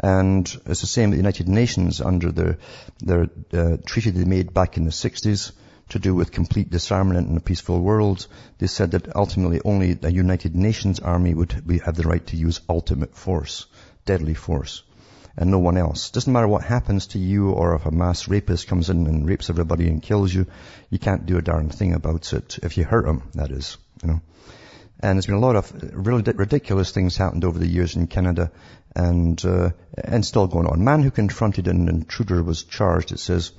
[0.00, 2.58] And it's the same with the United Nations under the,
[2.98, 5.52] their uh, treaty they made back in the 60s
[5.90, 8.26] to do with complete disarmament in a peaceful world.
[8.58, 11.52] They said that ultimately only the United Nations army would
[11.84, 13.66] have the right to use ultimate force,
[14.04, 14.82] deadly force,
[15.36, 16.10] and no one else.
[16.10, 19.50] Doesn't matter what happens to you or if a mass rapist comes in and rapes
[19.50, 20.46] everybody and kills you,
[20.90, 24.08] you can't do a darn thing about it if you hurt him, that is, you
[24.08, 24.20] know.
[25.00, 28.52] And there's been a lot of really ridiculous things happened over the years in Canada
[28.94, 30.84] and, uh, and still going on.
[30.84, 33.52] Man who confronted an intruder was charged, it says.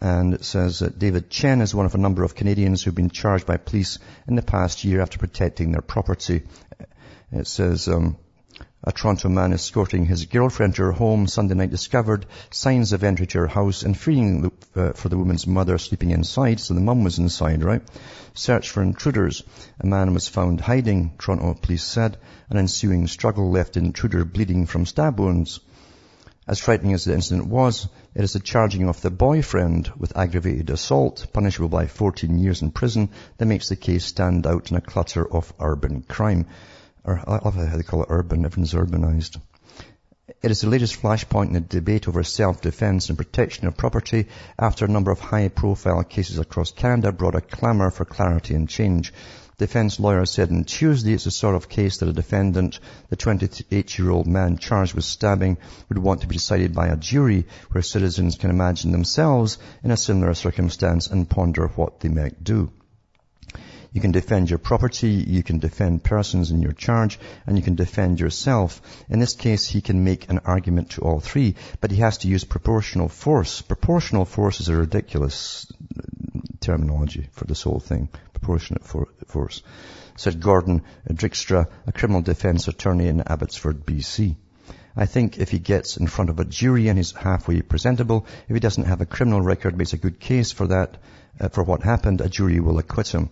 [0.00, 3.10] And it says that David Chen is one of a number of Canadians who've been
[3.10, 6.42] charged by police in the past year after protecting their property.
[7.32, 8.16] It says, um,
[8.82, 13.26] a Toronto man escorting his girlfriend to her home Sunday night discovered signs of entry
[13.26, 17.04] to her house and fearing uh, for the woman's mother sleeping inside, so the mum
[17.04, 17.82] was inside, right?
[18.32, 19.42] Search for intruders.
[19.80, 22.16] A man was found hiding, Toronto police said.
[22.48, 25.60] An ensuing struggle left the intruder bleeding from stab wounds.
[26.48, 30.70] As frightening as the incident was, it is the charging of the boyfriend with aggravated
[30.70, 34.80] assault, punishable by 14 years in prison, that makes the case stand out in a
[34.80, 36.46] clutter of urban crime
[37.04, 39.40] or I love how they call it urban, everything's urbanized.
[40.42, 44.84] It is the latest flashpoint in the debate over self-defense and protection of property after
[44.84, 49.12] a number of high-profile cases across Canada brought a clamour for clarity and change.
[49.58, 54.26] Defense lawyers said on Tuesday it's the sort of case that a defendant, the 28-year-old
[54.26, 55.58] man charged with stabbing,
[55.88, 59.96] would want to be decided by a jury where citizens can imagine themselves in a
[59.96, 62.70] similar circumstance and ponder what they might do.
[63.92, 67.74] You can defend your property, you can defend persons in your charge, and you can
[67.74, 68.80] defend yourself.
[69.08, 72.28] In this case, he can make an argument to all three, but he has to
[72.28, 73.62] use proportional force.
[73.62, 75.66] Proportional force is a ridiculous
[76.60, 78.08] terminology for this whole thing.
[78.32, 79.62] Proportionate for, force.
[80.16, 84.36] Said Gordon Dykstra, a criminal defense attorney in Abbotsford, BC.
[84.94, 88.54] I think if he gets in front of a jury and he's halfway presentable, if
[88.54, 90.96] he doesn't have a criminal record, makes a good case for that,
[91.40, 93.30] uh, for what happened, a jury will acquit him.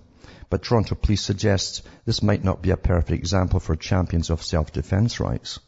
[0.51, 5.21] But Toronto Police suggests this might not be a perfect example for champions of self-defense
[5.21, 5.59] rights.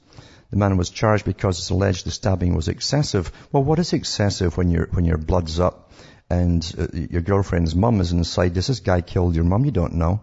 [0.51, 3.31] The man was charged because it's alleged the stabbing was excessive.
[3.53, 5.93] Well, what is excessive when your when your blood's up
[6.29, 8.55] and uh, your girlfriend's mum is inside?
[8.55, 9.65] Does this guy killed your mum?
[9.65, 10.23] You don't know.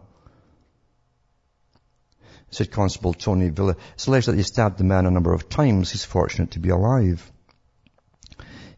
[2.50, 3.76] Said Constable Tony Vella.
[3.94, 5.92] It's alleged that he stabbed the man a number of times.
[5.92, 7.32] He's fortunate to be alive.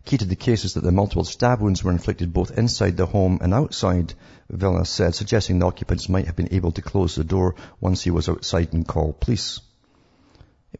[0.05, 3.05] Key to the case is that the multiple stab wounds were inflicted both inside the
[3.05, 4.13] home and outside,
[4.49, 8.11] Vella said, suggesting the occupants might have been able to close the door once he
[8.11, 9.59] was outside and call police.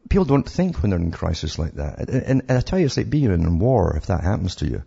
[0.09, 2.09] People don't think when they're in crisis like that.
[2.09, 4.83] And, and I tell you, it's like being in war if that happens to you.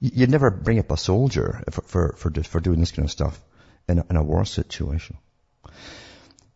[0.00, 3.40] You'd never bring up a soldier for, for, for, for doing this kind of stuff
[3.88, 5.16] in a, in a war situation.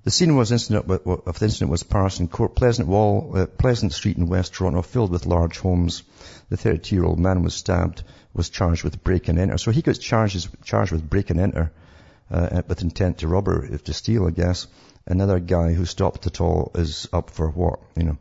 [0.04, 4.16] The scene was incident of the incident was Parson Court, Pleasant Wall, uh, Pleasant Street
[4.16, 6.02] in West Toronto, filled with large homes.
[6.48, 8.02] The 32-year-old man was stabbed,
[8.34, 9.58] was charged with break and enter.
[9.58, 11.72] So he gets charged charged with break and enter.
[12.32, 14.66] uh, with intent to rob her, if to steal, I guess.
[15.06, 18.18] Another guy who stopped at all is up for what, you know.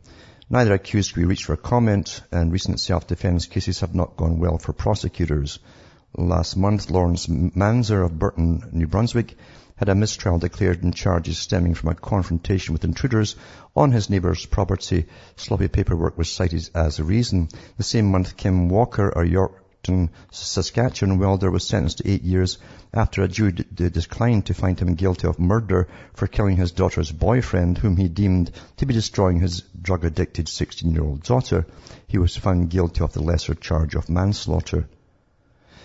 [0.50, 4.58] Neither accused can be reached for comment, and recent self-defense cases have not gone well
[4.58, 5.58] for prosecutors.
[6.14, 9.34] Last month, Lawrence Manzer of Burton, New Brunswick,
[9.82, 13.34] had a mistrial declared in charges stemming from a confrontation with intruders
[13.74, 15.06] on his neighbour's property.
[15.34, 17.48] Sloppy paperwork was cited as a reason.
[17.78, 22.58] The same month, Kim Walker, a Yorkton, Saskatchewan welder, was sentenced to eight years
[22.94, 27.10] after a jury d- declined to find him guilty of murder for killing his daughter's
[27.10, 31.66] boyfriend, whom he deemed to be destroying his drug-addicted 16-year-old daughter.
[32.06, 34.86] He was found guilty of the lesser charge of manslaughter.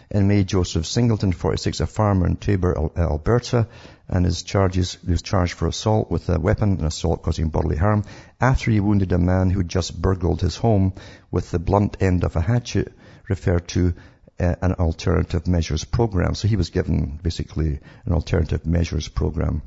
[0.10, 3.67] In May, Joseph Singleton, 46, a farmer in Taber, Alberta,
[4.08, 8.06] and his charges, was charged for assault with a weapon and assault causing bodily harm
[8.39, 10.93] after he wounded a man who just burgled his home
[11.30, 12.93] with the blunt end of a hatchet
[13.28, 13.93] referred to
[14.39, 16.36] uh, an alternative measures program.
[16.36, 19.62] So he was given basically an alternative measures program.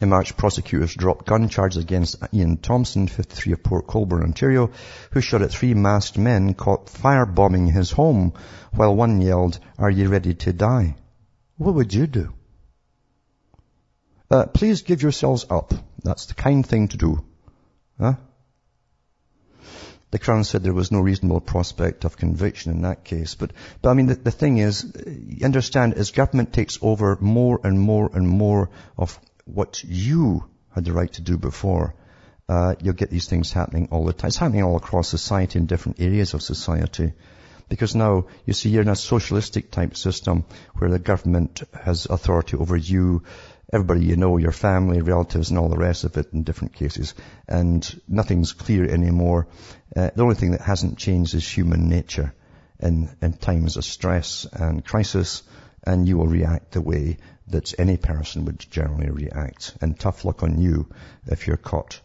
[0.00, 4.70] In March, prosecutors dropped gun charges against Ian Thompson, 53 of Port Colborne, Ontario,
[5.10, 8.32] who shot at three masked men caught firebombing his home
[8.72, 10.96] while one yelled, are you ready to die?
[11.58, 12.32] What would you do?
[14.30, 15.74] Uh, please give yourselves up.
[16.02, 17.24] That's the kind thing to do.
[17.98, 18.14] Huh?
[20.12, 23.34] The Crown said there was no reasonable prospect of conviction in that case.
[23.34, 27.60] But, but I mean, the, the thing is, you understand, as government takes over more
[27.62, 29.20] and more and more of
[29.54, 31.94] what you had the right to do before,
[32.48, 34.28] uh, you'll get these things happening all the time.
[34.28, 37.12] It's happening all across society in different areas of society.
[37.68, 42.56] Because now, you see, you're in a socialistic type system where the government has authority
[42.56, 43.22] over you,
[43.72, 47.14] everybody you know, your family, relatives, and all the rest of it in different cases.
[47.46, 49.46] And nothing's clear anymore.
[49.94, 52.34] Uh, the only thing that hasn't changed is human nature
[52.80, 55.44] in, in times of stress and crisis,
[55.84, 57.18] and you will react the way
[57.50, 59.76] that any person would generally react.
[59.80, 60.88] And tough luck on you
[61.26, 62.00] if you're caught.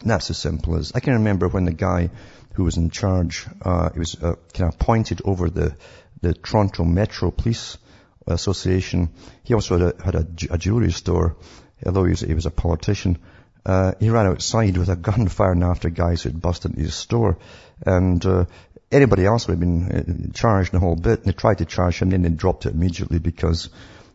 [0.00, 2.10] And that's as simple as, I can remember when the guy
[2.54, 5.76] who was in charge, uh, he was uh, kind of appointed over the,
[6.20, 7.78] the Toronto Metro Police
[8.26, 9.10] Association.
[9.42, 11.36] He also had a, had a, a jewelry store,
[11.84, 13.18] although he was, he was a politician.
[13.66, 16.94] Uh, he ran outside with a gun firing after guys who had busted into his
[16.94, 17.38] store.
[17.84, 18.44] And, uh,
[18.90, 21.20] anybody else would have been uh, charged the whole bit.
[21.20, 23.70] And they tried to charge him, then they dropped it immediately because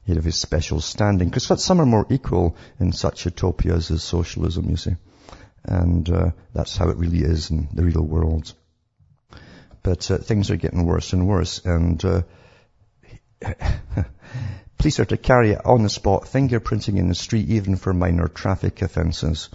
[0.05, 1.29] he'd have his special standing.
[1.29, 4.95] Because some are more equal in such utopias as socialism, you see.
[5.63, 8.53] And, uh, that's how it really is in the real world.
[9.81, 11.63] But, uh, things are getting worse and worse.
[11.65, 12.21] And, uh,
[14.83, 18.81] Police are to carry on the spot fingerprinting in the street even for minor traffic
[18.81, 19.49] offences.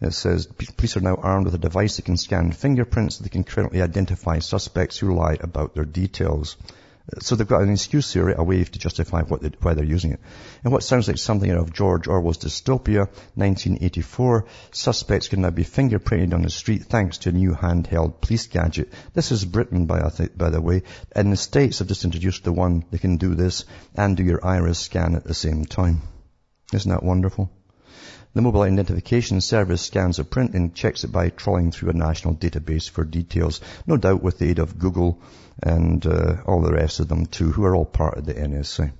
[0.00, 3.18] It says police are now armed with a device that can scan fingerprints.
[3.18, 6.56] They can currently identify suspects who lie about their details.
[7.20, 10.20] So they've got an excuse here, a way to justify they, why they're using it.
[10.64, 15.62] And what sounds like something out of George Orwell's dystopia, 1984, suspects can now be
[15.62, 18.92] fingerprinted on the street thanks to a new handheld police gadget.
[19.14, 22.84] This is Britain, by, by the way, and the States have just introduced the one
[22.90, 23.64] that can do this
[23.94, 26.02] and do your iris scan at the same time.
[26.72, 27.52] Isn't that wonderful?
[28.34, 32.34] The mobile identification service scans a print and checks it by trawling through a national
[32.34, 35.22] database for details, no doubt with the aid of Google
[35.62, 38.92] and uh, all the rest of them too, who are all part of the NSA.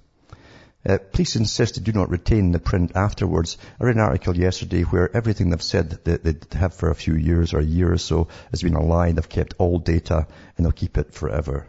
[0.87, 3.59] Uh, police insist they do not retain the print afterwards.
[3.81, 7.15] I read an article yesterday where everything they've said that they have for a few
[7.15, 9.11] years or a year or so has been a lie.
[9.11, 11.67] They've kept all data and they'll keep it forever.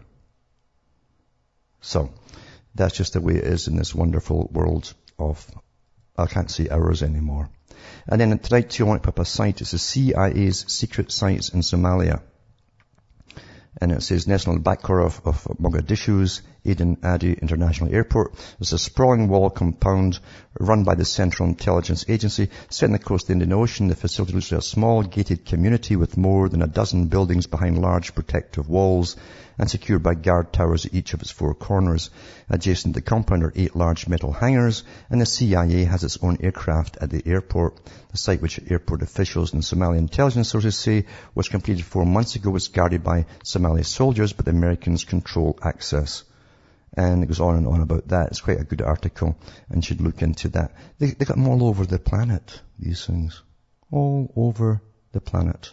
[1.81, 2.11] So,
[2.75, 5.43] that's just the way it is in this wonderful world of,
[6.15, 7.49] I can't see ours anymore.
[8.07, 9.61] And then tonight too, I want to put up a site.
[9.61, 12.21] It's the CIA's secret sites in Somalia.
[13.79, 18.33] And it says National the of, of Mogadishu's Aden Adde International Airport.
[18.59, 20.19] There's a sprawling wall compound
[20.59, 23.87] run by the Central Intelligence Agency set on the coast of the Indian Ocean.
[23.87, 27.79] The facility looks like a small gated community with more than a dozen buildings behind
[27.79, 29.15] large protective walls
[29.57, 32.09] and secured by guard towers at each of its four corners.
[32.49, 36.37] Adjacent to the compound are eight large metal hangars, and the CIA has its own
[36.41, 37.79] aircraft at the airport.
[38.11, 42.51] The site which airport officials and Somali intelligence sources say was completed four months ago
[42.51, 46.23] was guarded by Somali soldiers, but the Americans control access.
[46.97, 48.29] And it goes on and on about that.
[48.29, 49.37] It's quite a good article
[49.69, 50.71] and should look into that.
[50.97, 53.43] They, they got them all over the planet, these things.
[53.91, 54.81] All over
[55.11, 55.71] the planet.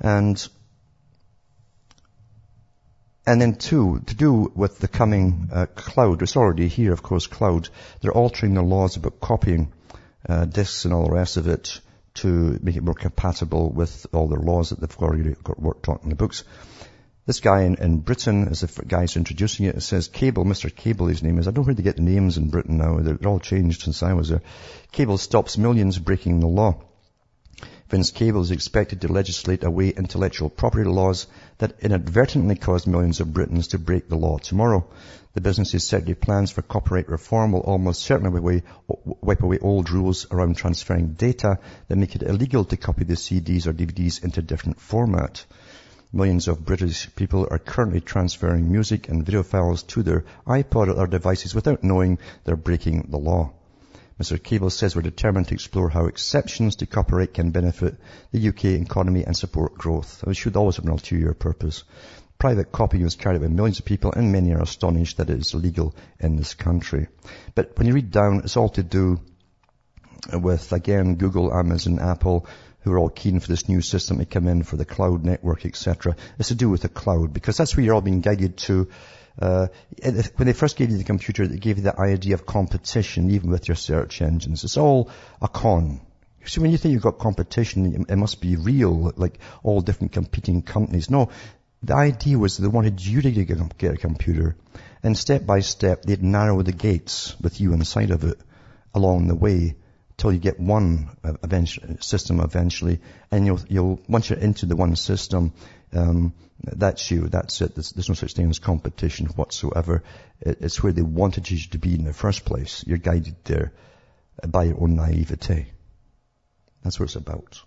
[0.00, 0.48] And
[3.26, 7.26] and then two, to do with the coming uh, cloud, it's already here, of course,
[7.26, 7.68] cloud.
[8.00, 9.70] They're altering the laws about copying
[10.26, 11.80] uh, disks and all the rest of it
[12.14, 16.00] to make it more compatible with all their laws that they've already got worked on
[16.04, 16.42] in the books.
[17.28, 20.74] This guy in, in Britain, as the guy guy's introducing it, says Cable, Mr.
[20.74, 21.46] Cable his name is.
[21.46, 23.00] I don't know where get the names in Britain now.
[23.00, 24.40] They're all changed since I was there.
[24.92, 26.80] Cable stops millions breaking the law.
[27.90, 31.26] Vince Cable is expected to legislate away intellectual property laws
[31.58, 34.88] that inadvertently caused millions of Britons to break the law tomorrow.
[35.34, 40.56] The business's secretary plans for copyright reform will almost certainly wipe away old rules around
[40.56, 41.58] transferring data
[41.88, 45.44] that make it illegal to copy the CDs or DVDs into different format.
[46.10, 51.06] Millions of British people are currently transferring music and video files to their iPod or
[51.06, 53.52] devices without knowing they're breaking the law.
[54.18, 54.42] Mr.
[54.42, 57.98] Cable says we're determined to explore how exceptions to copyright can benefit
[58.32, 60.24] the UK economy and support growth.
[60.26, 61.84] It should always have an ulterior purpose.
[62.38, 65.38] Private copying is carried out by millions of people and many are astonished that it
[65.38, 67.08] is illegal in this country.
[67.54, 69.20] But when you read down, it's all to do
[70.32, 72.46] with, again, Google, Amazon, Apple,
[72.80, 75.66] who are all keen for this new system to come in for the cloud network,
[75.66, 76.16] etc.
[76.38, 78.88] It's to do with the cloud because that's where you're all being guided to.
[79.40, 79.68] Uh,
[80.02, 83.50] when they first gave you the computer, they gave you the idea of competition, even
[83.50, 84.64] with your search engines.
[84.64, 85.10] It's all
[85.40, 86.00] a con.
[86.44, 90.62] See, when you think you've got competition, it must be real, like all different competing
[90.62, 91.10] companies.
[91.10, 91.28] No,
[91.82, 94.56] the idea was they wanted you to get a computer,
[95.02, 98.38] and step by step, they'd narrow the gates with you inside of it
[98.94, 99.76] along the way
[100.18, 103.00] till you get one eventually, system eventually,
[103.30, 105.54] and you'll, you'll, once you're into the one system,
[105.94, 107.74] um, that's you, that's it.
[107.74, 110.02] There's, there's, no such thing as competition whatsoever.
[110.40, 112.84] It, it's where they wanted you to be in the first place.
[112.86, 113.72] You're guided there
[114.46, 115.66] by your own naivete.
[116.82, 117.62] That's what it's about.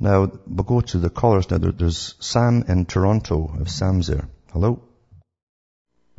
[0.00, 1.58] Now, we'll go to the callers now.
[1.58, 4.28] There, there's Sam in Toronto, if Sam's there.
[4.52, 4.82] Hello?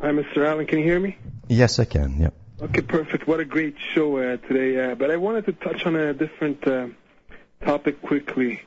[0.01, 0.45] Hi, Mr.
[0.45, 0.67] Allen.
[0.67, 1.17] Can you hear me?
[1.47, 2.33] Yes, I can, yep.
[2.61, 3.25] Okay, perfect.
[3.27, 4.91] What a great show uh, today.
[4.91, 6.87] Uh, but I wanted to touch on a different uh,
[7.63, 8.61] topic quickly.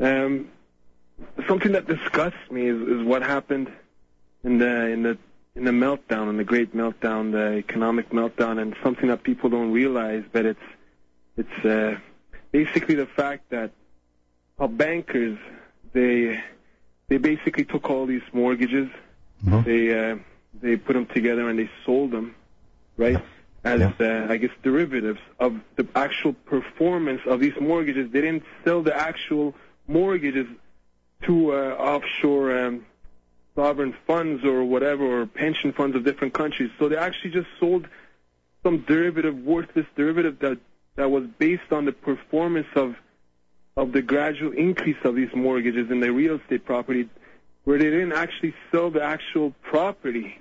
[0.00, 0.48] Um,
[1.46, 3.70] something that disgusts me is, is what happened
[4.42, 5.18] in the in the
[5.54, 9.72] in the meltdown, in the great meltdown, the economic meltdown, and something that people don't
[9.72, 10.24] realize.
[10.32, 10.66] But it's
[11.36, 11.98] it's uh,
[12.50, 13.70] basically the fact that
[14.58, 15.38] our bankers
[15.92, 16.42] they
[17.08, 18.88] they basically took all these mortgages,
[19.46, 19.64] Mhm.
[19.64, 20.16] they uh,
[20.60, 22.34] they put them together and they sold them,
[22.96, 23.22] right?
[23.66, 28.10] As uh, I guess derivatives of the actual performance of these mortgages.
[28.12, 29.54] They didn't sell the actual
[29.88, 30.46] mortgages
[31.22, 32.86] to uh, offshore um,
[33.56, 36.70] sovereign funds or whatever, or pension funds of different countries.
[36.78, 37.88] So they actually just sold
[38.62, 40.58] some derivative, worthless derivative that
[40.94, 42.94] that was based on the performance of
[43.76, 47.08] of the gradual increase of these mortgages in the real estate property,
[47.64, 50.40] where they didn't actually sell the actual property.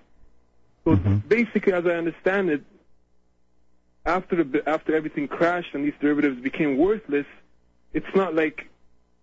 [0.84, 0.96] So
[1.28, 2.64] basically, as I understand it,
[4.06, 7.26] after the, after everything crashed and these derivatives became worthless,
[7.93, 8.68] it's not like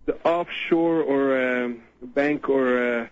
[0.07, 3.07] the offshore or um, bank or uh,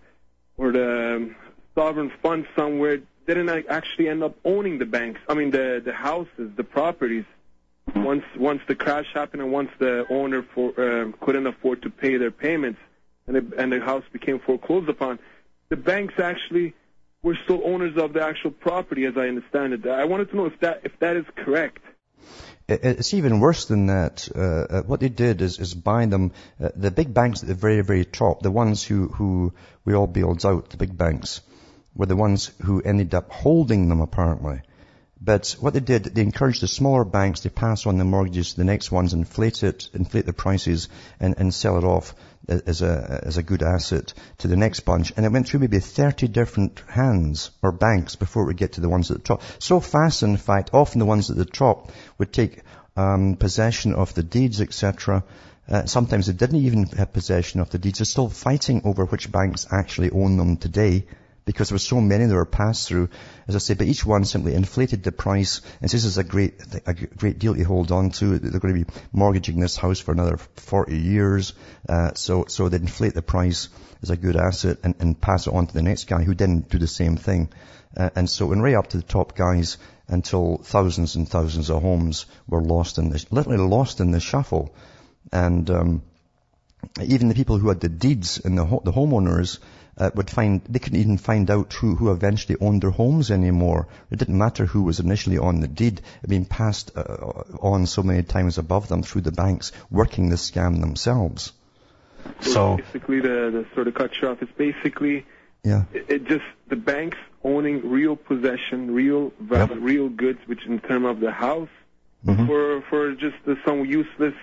[0.57, 1.37] or the um,
[1.75, 5.21] sovereign fund somewhere didn't actually end up owning the banks.
[5.29, 7.25] I mean the the houses, the properties.
[7.95, 12.17] Once once the crash happened and once the owner for, um, couldn't afford to pay
[12.17, 12.81] their payments
[13.27, 15.19] and the, and the house became foreclosed upon,
[15.69, 16.75] the banks actually
[17.23, 19.87] were still owners of the actual property, as I understand it.
[19.87, 21.83] I wanted to know if that if that is correct.
[22.69, 24.29] It's even worse than that.
[24.33, 26.31] Uh, uh, what they did is, is buy them,
[26.63, 29.53] uh, the big banks at the very, very top, the ones who, who
[29.85, 31.41] we all bailed out, the big banks,
[31.97, 34.61] were the ones who ended up holding them apparently.
[35.21, 38.59] But what they did, they encouraged the smaller banks to pass on the mortgages to
[38.59, 42.15] the next ones, inflate it, inflate the prices, and, and sell it off
[42.51, 45.13] as a, as a good asset to the next bunch.
[45.17, 48.89] And it went through maybe 30 different hands or banks before we get to the
[48.89, 49.43] ones at the top.
[49.59, 52.63] So fast, in fact, often the ones at the top would take
[52.97, 55.25] um, possession of the deeds, etc.
[55.69, 57.99] Uh, sometimes they didn't even have possession of the deeds.
[57.99, 61.07] They're still fighting over which banks actually own them today
[61.45, 63.09] because there were so many that were passed through,
[63.49, 65.61] as I say, but each one simply inflated the price.
[65.81, 66.55] And this is a great,
[66.87, 68.39] a great deal to hold on to.
[68.39, 71.55] They're going to be mortgaging this house for another 40 years.
[71.89, 73.69] Uh, so, so they inflate the price
[74.03, 76.71] as a good asset and, and pass it on to the next guy who didn't
[76.71, 77.49] do the same thing.
[77.97, 79.79] Uh, and so, and right up to the top guys
[80.09, 84.75] until thousands and thousands of homes were lost in this, literally lost in the shuffle.
[85.33, 86.03] And, um,
[87.03, 89.59] even the people who had the deeds and the, ho- the homeowners,
[89.97, 93.89] uh, would find they couldn't even find out who, who eventually owned their homes anymore.
[94.11, 97.01] It didn't matter who was initially on the deed; it had been passed uh,
[97.61, 101.53] on so many times above them through the banks working the scam themselves.
[102.41, 105.27] So basically, the, the sort of cut you off is basically
[105.65, 109.79] yeah, it, it just the banks owning real possession, real val- Yep.
[109.81, 111.69] real goods, which in terms of the house,
[112.27, 112.47] Mhm.
[112.47, 114.35] for for just uh, some useless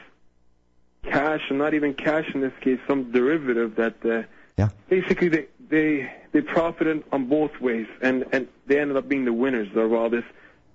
[1.04, 4.24] cash, and not even cash in this case, some derivative that uh,
[4.58, 4.70] Yeah.
[4.90, 9.34] basically they they they profited on both ways, and and they ended up being the
[9.34, 10.24] winners of all this.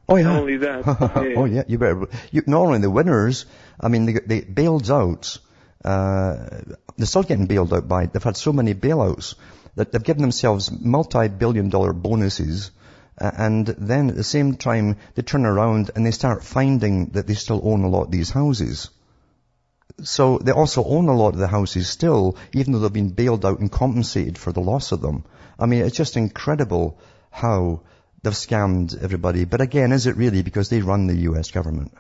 [0.09, 0.25] Oh yeah.
[0.25, 1.35] Not only that.
[1.37, 2.07] oh yeah, you better.
[2.31, 3.47] You, not only the winners,
[3.81, 5.39] I mean, they, they bailed out.
[5.85, 6.63] Uh,
[6.97, 8.07] they're still getting bailed out by.
[8.07, 9.35] They've had so many bailouts
[9.75, 12.71] that they've given themselves multi-billion dollar bonuses.
[13.21, 17.27] Uh, and then at the same time, they turn around and they start finding that
[17.27, 18.91] they still own a lot of these houses.
[20.03, 23.45] So they also own a lot of the houses still, even though they've been bailed
[23.45, 25.25] out and compensated for the loss of them.
[25.59, 26.99] I mean, it's just incredible
[27.31, 27.83] how
[28.23, 29.45] they've scammed everybody.
[29.45, 31.51] But again, is it really because they run the U.S.
[31.51, 31.93] government?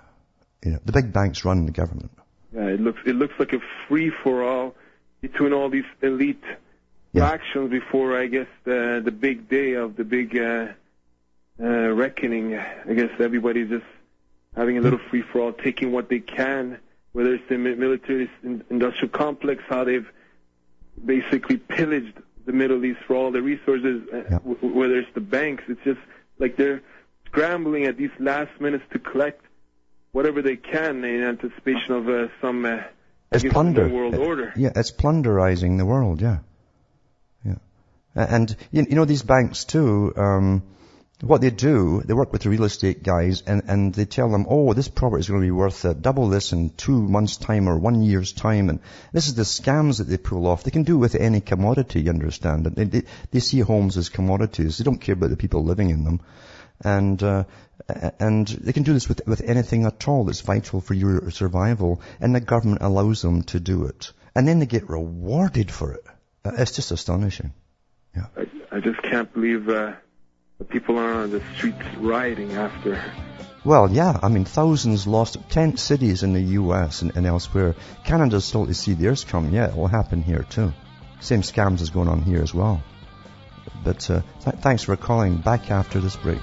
[0.65, 2.11] You know, the big banks run the government.
[2.55, 4.75] Yeah, it looks it looks like a free for all
[5.21, 6.45] between all these elite
[7.13, 7.29] Yeah.
[7.29, 10.69] factions before I guess the the big day of the big uh,
[11.61, 12.57] uh, reckoning.
[12.59, 13.85] I guess everybody's just
[14.55, 16.79] having a little free for all, taking what they can,
[17.13, 18.31] whether it's the military
[18.71, 20.09] industrial complex, how they've
[21.05, 22.15] basically pillaged
[22.47, 24.39] the Middle East for all the resources, uh, Yeah.
[24.39, 25.65] whether it's the banks.
[25.69, 26.01] It's just
[26.39, 26.81] like they're
[27.27, 29.43] scrambling at these last minutes to collect
[30.13, 32.81] whatever they can in anticipation of uh, some uh,
[33.31, 33.89] It's plunder.
[33.89, 34.53] new world Uh, order.
[34.57, 36.39] Yeah, it's plunderizing the world, yeah.
[37.45, 37.55] Yeah.
[38.15, 40.63] And, you you know, these banks too, um,
[41.23, 44.45] what they do, they work with the real estate guys and, and they tell them,
[44.49, 47.69] oh, this property is going to be worth uh, double this in two months time
[47.69, 48.69] or one year's time.
[48.69, 48.81] And
[49.13, 50.65] this is the scams that they pull off.
[50.65, 52.67] They can do with any commodity, you understand.
[52.67, 54.79] They, they, they see homes as commodities.
[54.79, 56.23] They don't care about the people living in them.
[56.85, 57.45] And, uh,
[58.19, 62.03] and they can do this with, with anything at all that's vital for your survival.
[62.21, 64.13] And the government allows them to do it.
[64.35, 66.05] And then they get rewarded for it.
[66.45, 67.53] Uh, It's just astonishing.
[68.17, 68.27] Yeah.
[68.37, 69.93] I, I just can't believe uh,
[70.63, 73.03] the people are on the streets rioting after.
[73.65, 77.03] Well, yeah, I mean, thousands lost, tent cities in the U.S.
[77.03, 77.75] and, and elsewhere.
[78.05, 79.53] Canada's still to see theirs come.
[79.53, 80.73] Yeah, it will happen here too.
[81.21, 82.81] Same scams is going on here as well.
[83.83, 85.39] But uh, th- thanks for calling.
[85.39, 86.41] Back after this break.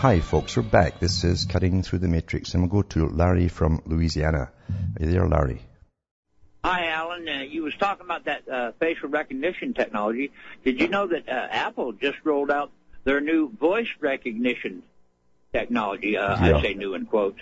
[0.00, 0.98] Hi folks, we're back.
[0.98, 4.50] This is Cutting Through the Matrix and we'll go to Larry from Louisiana.
[4.98, 5.60] Are you there, Larry?
[6.64, 7.28] Hi, Alan.
[7.28, 10.32] Uh, you was talking about that uh, facial recognition technology.
[10.64, 12.70] Did you know that uh, Apple just rolled out
[13.04, 14.84] their new voice recognition
[15.52, 16.16] technology?
[16.16, 16.56] Uh, Yeah.
[16.56, 17.40] I say new in quotes.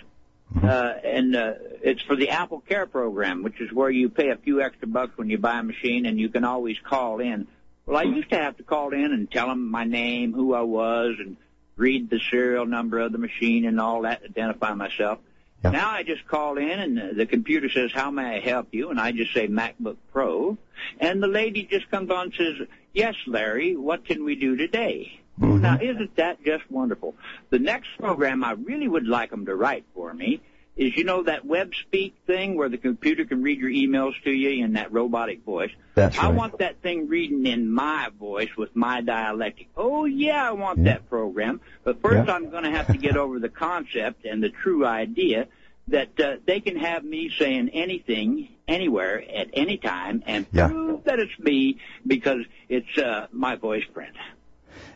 [0.61, 0.67] Uh,
[1.01, 4.61] and uh, it's for the Apple Care program, which is where you pay a few
[4.61, 7.47] extra bucks when you buy a machine, and you can always call in.
[7.85, 10.63] Well, I used to have to call in and tell them my name, who I
[10.63, 11.37] was, and
[11.79, 15.19] read the serial number of the machine and all that, identify myself.
[15.63, 15.71] Yeah.
[15.71, 18.89] Now I just call in and the- computer says, how may I help you?
[18.89, 20.57] And I just say MacBook Pro.
[20.99, 25.19] And the lady just comes on and says, yes, Larry, what can we do today?
[25.39, 25.61] Mhm.
[25.61, 27.15] Now isn't that just wonderful?
[27.49, 30.41] The next program I really would like them to write for me
[30.79, 34.31] is, you know, that web speak thing where the computer can read your emails to
[34.31, 35.71] you in that robotic voice.
[35.93, 36.27] That's right.
[36.27, 39.67] I want that thing reading in my voice with my dialectic.
[39.75, 40.85] Oh yeah, I want Yeah.
[40.93, 41.59] that program.
[41.83, 42.33] But first Yeah.
[42.33, 45.47] I'm going to have to get over the concept and the true idea
[45.89, 50.67] that uh, they can have me saying anything, anywhere, at any time, and Yeah.
[50.67, 54.15] prove that it's me because it's uh, my voice print.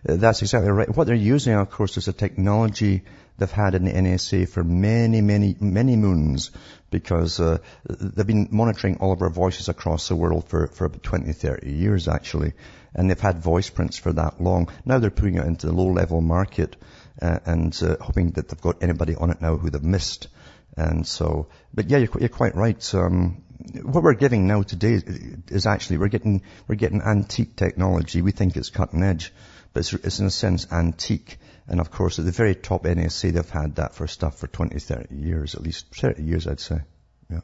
[0.07, 0.95] Uh, That's exactly right.
[0.95, 3.03] What they're using, of course, is a technology
[3.43, 6.51] they've had in the NSA for many, many, many moons
[6.89, 7.57] because uh,
[7.89, 11.69] they've been monitoring all of our voices across the world for, for about 20, 30
[11.69, 12.53] years, actually.
[12.95, 14.69] And they've had voice prints for that long.
[14.85, 16.77] Now they're putting it into the low-level market
[17.21, 20.29] uh, and uh, hoping that they've got anybody on it now who they've missed.
[20.77, 22.95] And so, but yeah, you're, you're quite right.
[22.95, 23.43] Um,
[23.81, 25.01] what we're giving now today
[25.47, 28.21] is, actually we're getting we're getting antique technology.
[28.21, 29.33] We think it's cutting edge,
[29.73, 31.37] but it's, it's in a sense antique.
[31.67, 34.77] And of course, at the very top NSA, they've had that for stuff for 20,
[34.79, 36.81] 30 years, at least 30 years, I'd say.
[37.29, 37.39] Yeah.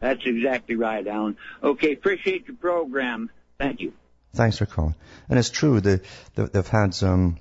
[0.00, 1.36] That's exactly right, Alan.
[1.62, 3.30] Okay, appreciate your program.
[3.58, 3.92] Thank you.
[4.34, 4.96] Thanks for calling.
[5.28, 6.02] And it's true, the,
[6.34, 7.38] the, they've had um,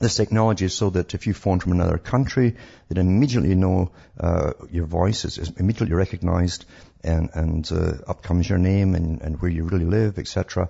[0.00, 2.56] this technology so that if you phone from another country,
[2.88, 6.66] they immediately know uh, your voice is, is immediately recognized,
[7.02, 10.68] and, and uh, up comes your name and, and where you really live, etc.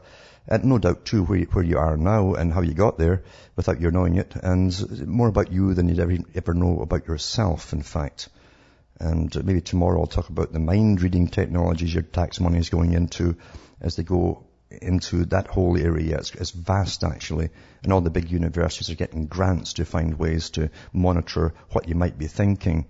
[0.48, 3.22] And no doubt too where you, where you are now and how you got there
[3.56, 7.72] without your knowing it, and more about you than you'd ever, ever know about yourself,
[7.72, 8.28] in fact.
[8.98, 12.68] And uh, maybe tomorrow I'll talk about the mind reading technologies your tax money is
[12.68, 13.36] going into
[13.80, 16.18] as they go into that whole area.
[16.18, 17.50] It's, it's vast actually.
[17.82, 21.94] And all the big universities are getting grants to find ways to monitor what you
[21.94, 22.86] might be thinking.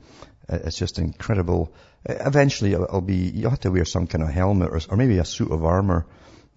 [0.48, 1.72] Uh, It's just incredible.
[2.08, 5.18] Uh, Eventually it'll be, you'll have to wear some kind of helmet or, or maybe
[5.18, 6.06] a suit of armor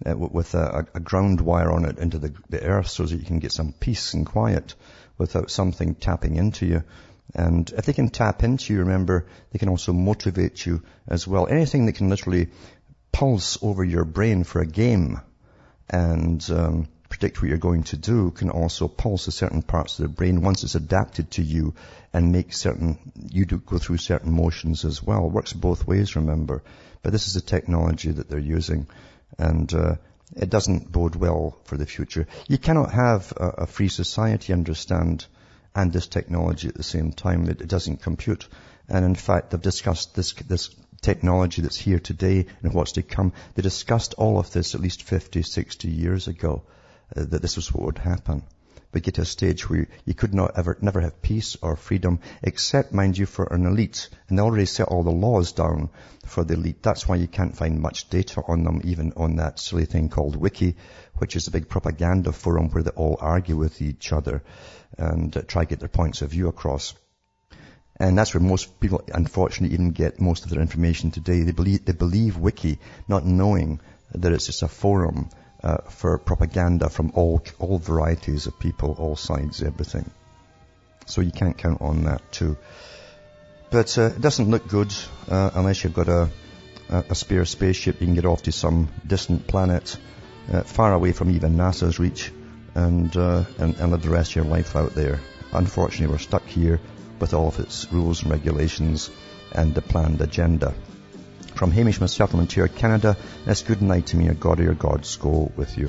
[0.06, 3.24] uh, with a, a, ground wire on it into the, the earth so that you
[3.24, 4.74] can get some peace and quiet
[5.18, 6.84] without something tapping into you.
[7.34, 11.46] And if they can tap into you, remember, they can also motivate you as well.
[11.46, 12.48] Anything that can literally
[13.12, 15.20] pulse over your brain for a game
[15.88, 20.08] and um, predict what you're going to do can also pulse certain parts of the
[20.08, 21.74] brain once it's adapted to you
[22.12, 22.98] and make certain,
[23.30, 25.26] you do go through certain motions as well.
[25.26, 26.62] It works both ways, remember.
[27.02, 28.86] But this is the technology that they're using
[29.38, 29.96] and uh,
[30.36, 32.26] it doesn't bode well for the future.
[32.48, 35.26] You cannot have a, a free society, understand,
[35.74, 37.48] and this technology at the same time.
[37.48, 38.48] It, it doesn't compute.
[38.88, 43.32] And in fact, they've discussed this, this technology that's here today and what's to come.
[43.54, 46.62] They discussed all of this at least 50, 60 years ago,
[47.16, 48.42] uh, that this was what would happen.
[48.94, 52.20] But get to a stage where you could not ever, never have peace or freedom,
[52.44, 54.08] except, mind you, for an elite.
[54.28, 55.90] And they already set all the laws down
[56.24, 56.80] for the elite.
[56.80, 60.36] That's why you can't find much data on them, even on that silly thing called
[60.36, 60.76] Wiki,
[61.16, 64.44] which is a big propaganda forum where they all argue with each other
[64.96, 66.94] and uh, try to get their points of view across.
[67.98, 71.40] And that's where most people, unfortunately, even get most of their information today.
[71.40, 72.78] They believe, they believe Wiki,
[73.08, 73.80] not knowing
[74.14, 75.30] that it's just a forum
[75.64, 80.10] uh, for propaganda from all, all varieties of people, all sides, everything.
[81.06, 82.56] So you can't count on that too.
[83.70, 84.94] But uh, it doesn't look good
[85.28, 86.28] uh, unless you've got a,
[86.90, 88.00] a, spare spaceship.
[88.00, 89.96] You can get off to some distant planet,
[90.52, 92.30] uh, far away from even NASA's reach,
[92.74, 95.20] and, uh, and, and live the rest of your life out there.
[95.52, 96.78] Unfortunately, we're stuck here
[97.20, 99.10] with all of its rules and regulations
[99.52, 100.74] and the planned agenda.
[101.54, 104.28] From Hamish myself from Canada, it's good night to me.
[104.28, 105.88] A God or your gods go with you.